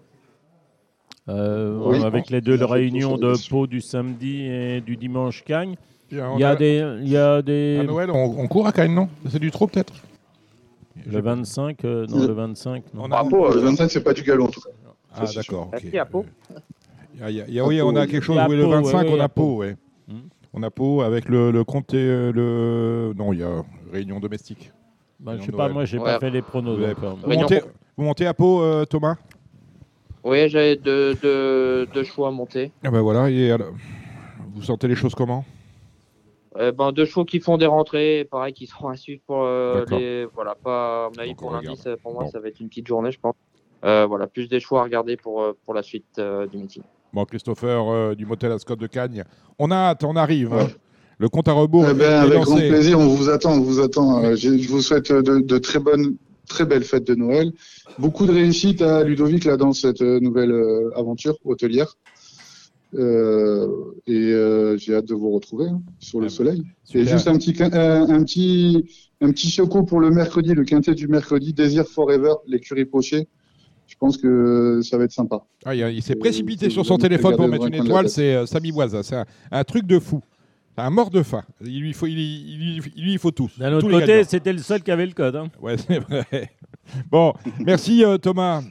Euh, 1.28 1.78
Oui. 1.84 2.02
avec 2.04 2.30
les 2.30 2.40
deux 2.40 2.62
réunions 2.64 3.16
de. 3.16 3.34
Pau 3.48 3.66
du 3.66 3.80
samedi 3.80 4.42
et 4.46 4.80
du 4.80 4.96
dimanche 4.96 5.44
Cagne. 5.44 5.76
Il 6.10 6.18
y 6.18 6.20
a, 6.20 6.32
Il 6.34 6.40
y 6.40 6.44
a 6.44 6.56
des. 6.56 6.98
Il 7.02 7.08
y 7.08 7.16
a 7.16 7.40
des 7.42 7.78
À 7.80 7.84
Noël, 7.84 8.10
on, 8.10 8.34
on 8.38 8.48
court 8.48 8.66
à 8.66 8.72
Cannes, 8.72 8.94
non? 8.94 9.08
C'est 9.28 9.38
du 9.38 9.50
trop 9.50 9.66
peut-être 9.66 9.94
le 11.06 11.20
25, 11.20 11.84
euh, 11.84 12.06
non, 12.08 12.18
Le- 12.20 12.26
le 12.26 12.32
25. 12.34 12.82
non. 12.92 13.02
On 13.02 13.06
a- 13.06 13.08
Bravo, 13.08 13.48
Le 13.52 13.56
euh, 13.58 13.60
25, 13.60 13.88
c'est 13.90 14.02
pas 14.02 14.12
du 14.12 14.22
galop 14.22 14.44
en 14.44 14.48
tout 14.48 14.60
cas. 14.60 14.68
Ah 15.14 15.24
d'accord. 15.34 15.68
ok. 15.68 15.78
Merci, 15.82 15.98
à 15.98 16.04
Pau. 16.04 16.26
Il 17.14 17.20
y 17.20 17.22
a- 17.22 17.30
il 17.30 17.36
y 17.36 17.40
a- 17.40 17.44
il 17.48 17.54
y 17.54 17.60
a- 17.60 17.66
oui, 17.66 17.80
on 17.80 17.94
a 17.96 18.06
quelque 18.06 18.22
chose. 18.24 18.38
Oui, 18.48 18.56
le 18.56 18.64
Pau, 18.64 18.70
25, 18.70 19.02
ouais, 19.06 19.14
on 19.16 19.20
a 19.20 19.28
Pau. 19.28 19.42
Pau, 19.46 19.56
ouais. 19.58 19.76
Hmm. 20.08 20.14
On 20.52 20.62
a 20.62 20.70
Pau 20.70 21.00
avec 21.02 21.28
le, 21.28 21.52
le 21.52 21.64
comté, 21.64 21.96
euh, 21.96 22.32
le 22.32 23.14
non, 23.16 23.32
il 23.32 23.38
y 23.38 23.42
a 23.42 23.62
réunion 23.92 24.20
domestique. 24.20 24.72
Bah, 25.20 25.36
je 25.38 25.44
sais 25.44 25.52
pas, 25.52 25.68
moi 25.68 25.84
j'ai 25.84 25.98
Ouais. 25.98 26.04
pas 26.04 26.18
fait 26.20 26.30
les 26.30 26.42
pronos. 26.42 26.78
Donc, 26.78 26.96
euh, 27.02 27.10
vous 27.22 27.28
montez, 27.32 27.60
pour- 27.60 27.70
vous 27.96 28.04
montez 28.04 28.26
à 28.26 28.34
Pau, 28.34 28.62
euh, 28.62 28.84
Thomas? 28.86 29.16
Oui, 30.24 30.48
j'avais 30.48 30.76
deux, 30.76 31.14
deux, 31.14 31.86
deux 31.86 32.04
chevaux 32.04 32.26
à 32.26 32.30
monter. 32.30 32.72
Ah 32.84 32.90
ben 32.90 33.00
voilà. 33.00 33.30
Et 33.30 33.50
alors, 33.52 33.72
vous 34.54 34.62
sentez 34.62 34.88
les 34.88 34.94
choses 34.94 35.14
comment? 35.14 35.44
Euh, 36.56 36.72
ben, 36.72 36.90
deux 36.92 37.04
chevaux 37.04 37.24
qui 37.24 37.38
font 37.40 37.56
des 37.58 37.66
rentrées, 37.66 38.26
pareil, 38.30 38.52
qui 38.52 38.66
seront 38.66 38.88
à 38.88 38.96
suivre 38.96 39.20
pour 39.26 39.42
euh, 39.44 39.84
les. 39.90 40.26
Voilà, 40.34 40.54
pas. 40.54 41.06
À 41.06 41.34
pour 41.36 41.52
lundi, 41.52 41.80
pour 42.02 42.12
moi, 42.12 42.24
Bon. 42.24 42.30
ça 42.30 42.40
va 42.40 42.48
être 42.48 42.60
une 42.60 42.68
petite 42.68 42.86
journée, 42.86 43.12
je 43.12 43.20
pense. 43.20 43.34
Euh, 43.84 44.04
voilà, 44.06 44.26
plus 44.26 44.48
des 44.48 44.60
choix 44.60 44.80
à 44.80 44.82
regarder 44.84 45.16
pour, 45.16 45.54
pour 45.64 45.72
la 45.74 45.82
suite 45.82 46.18
euh, 46.18 46.46
du 46.46 46.58
meeting. 46.58 46.82
Bon, 47.12 47.24
Christopher 47.24 47.88
euh, 47.88 48.14
du 48.14 48.26
motel 48.26 48.52
Ascot 48.52 48.76
de 48.76 48.86
Cagnes. 48.86 49.24
On 49.58 49.70
a 49.70 49.76
hâte, 49.76 50.04
on 50.04 50.16
arrive. 50.16 50.52
hein. 50.52 50.68
Le 51.20 51.28
compte 51.28 51.48
à 51.48 51.52
rebours 51.52 51.84
Eh 51.90 51.94
ben, 51.94 52.20
avec 52.22 52.40
grand 52.40 52.56
plaisir, 52.56 52.98
on 52.98 53.06
vous 53.08 53.28
attend, 53.28 53.52
on 53.52 53.60
vous 53.60 53.78
attend. 53.80 54.24
Euh, 54.24 54.36
Je, 54.36 54.48
vous 54.68 54.80
souhaite 54.80 55.12
de, 55.12 55.40
de 55.40 55.58
très 55.58 55.78
bonnes, 55.78 56.16
très 56.48 56.64
belles 56.64 56.82
fêtes 56.82 57.06
de 57.06 57.14
Noël. 57.14 57.52
Beaucoup 57.98 58.24
de 58.26 58.32
réussite 58.32 58.80
à 58.80 59.04
Ludovic 59.04 59.44
là 59.44 59.58
dans 59.58 59.74
cette 59.74 60.00
euh, 60.00 60.18
nouvelle 60.18 60.50
euh, 60.50 60.90
aventure 60.96 61.36
hôtelière. 61.44 61.94
Euh, 62.94 63.68
et 64.06 64.32
euh, 64.32 64.76
j'ai 64.78 64.94
hâte 64.96 65.04
de 65.06 65.14
vous 65.14 65.30
retrouver 65.30 65.66
hein, 65.66 65.80
sur 66.00 66.20
le 66.20 66.26
Ah, 66.26 66.30
soleil. 66.30 66.62
super. 66.84 67.02
Et 67.02 67.06
juste 67.06 67.28
un 67.28 67.36
petit, 67.36 67.54
euh, 67.62 68.06
un 68.08 68.24
petit, 68.24 68.84
un 69.20 69.30
petit 69.30 69.50
choco 69.50 69.82
pour 69.84 70.00
le 70.00 70.10
mercredi, 70.10 70.54
le 70.54 70.64
quintet 70.64 70.94
du 70.94 71.06
mercredi, 71.06 71.52
Désir 71.52 71.86
Forever, 71.86 72.32
l'écurie 72.48 72.86
Pocher. 72.86 73.28
Je 73.86 73.94
pense 73.98 74.16
que 74.16 74.80
ça 74.82 74.96
va 74.98 75.04
être 75.04 75.12
sympa. 75.12 75.44
Ah, 75.64 75.74
il, 75.74 76.02
s'est 76.02 76.14
Euh, 76.16 76.18
précipité 76.18 76.70
sur 76.70 76.86
son 76.86 76.96
téléphone 76.96 77.36
pour 77.36 77.46
mettre 77.48 77.66
une 77.66 77.74
étoile, 77.74 78.08
c'est 78.08 78.34
euh, 78.34 78.46
Samy 78.46 78.72
Boisa. 78.72 79.02
C'est 79.02 79.16
un, 79.16 79.26
un 79.50 79.64
truc 79.64 79.84
de 79.86 79.98
fou. 79.98 80.20
C'est 80.80 80.86
un 80.86 80.90
mort 80.90 81.10
de 81.10 81.22
faim. 81.22 81.42
Il 81.64 81.80
lui 81.80 81.92
faut, 81.92 82.06
il, 82.06 82.18
il, 82.18 82.76
il- 82.78 82.82
il 82.96 83.04
lui 83.04 83.18
faut 83.18 83.30
tous. 83.30 83.58
D'un 83.58 83.72
autre 83.74 83.88
côté, 83.90 84.24
c'était 84.24 84.52
le 84.52 84.60
seul 84.60 84.82
qui 84.82 84.90
avait 84.90 85.06
le 85.06 85.12
code. 85.12 85.36
hein. 85.36 85.48
Ouais, 85.60 85.76
c'est 85.76 85.98
vrai. 85.98 86.50
Bon, 87.10 87.34
merci 87.58 88.04
euh, 88.04 88.16
Thomas. 88.18 88.62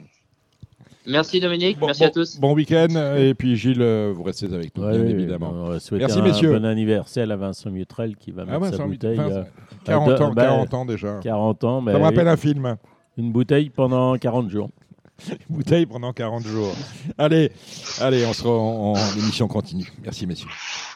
Merci 1.06 1.40
Dominique, 1.40 1.78
Bon, 1.78 1.86
merci 1.86 2.02
bon- 2.02 2.08
à 2.08 2.10
tous. 2.10 2.38
Bon 2.40 2.52
week-end. 2.54 2.88
Et 3.16 3.34
puis 3.34 3.56
Gilles, 3.56 3.80
euh, 3.80 4.12
vous 4.14 4.22
restez 4.22 4.52
avec 4.52 4.76
nous, 4.76 4.84
Ouais, 4.84 4.92
bien 4.92 5.02
oui, 5.06 5.10
évidemment. 5.12 5.70
Merci, 5.92 6.18
un 6.18 6.22
messieurs. 6.22 6.52
bon 6.52 6.64
anniversaire 6.64 7.30
à 7.30 7.36
Vincent 7.36 7.70
Mutrel 7.70 8.16
qui 8.16 8.30
va 8.32 8.42
Ah 8.42 8.58
mettre 8.58 8.72
ouais, 8.72 8.76
sa 8.76 8.84
bouteille. 8.86 9.16
Vincent, 9.16 9.36
euh, 9.36 9.44
40 9.84 10.08
à 10.10 10.22
ans, 10.24 10.32
bah, 10.34 10.42
40 10.44 10.74
ans 10.74 10.84
déjà. 10.84 11.18
40 11.22 11.64
ans, 11.64 11.80
mais 11.80 11.92
Ça 11.92 11.98
me 11.98 12.04
rappelle 12.04 12.28
un 12.28 12.36
film. 12.36 12.76
une 13.16 13.32
bouteille 13.32 13.70
pendant 13.70 14.16
40 14.18 14.50
jours. 14.50 14.68
Bouteille 15.50 15.84
pendant 15.84 16.12
40 16.14 16.46
jours. 16.46 16.72
Allez, 17.18 17.52
allez, 18.00 18.24
on 18.24 18.32
sera 18.32 18.50
en, 18.56 18.92
en 18.94 19.12
émission 19.18 19.48
continue. 19.48 19.86
Merci, 20.02 20.26
messieurs. 20.26 20.48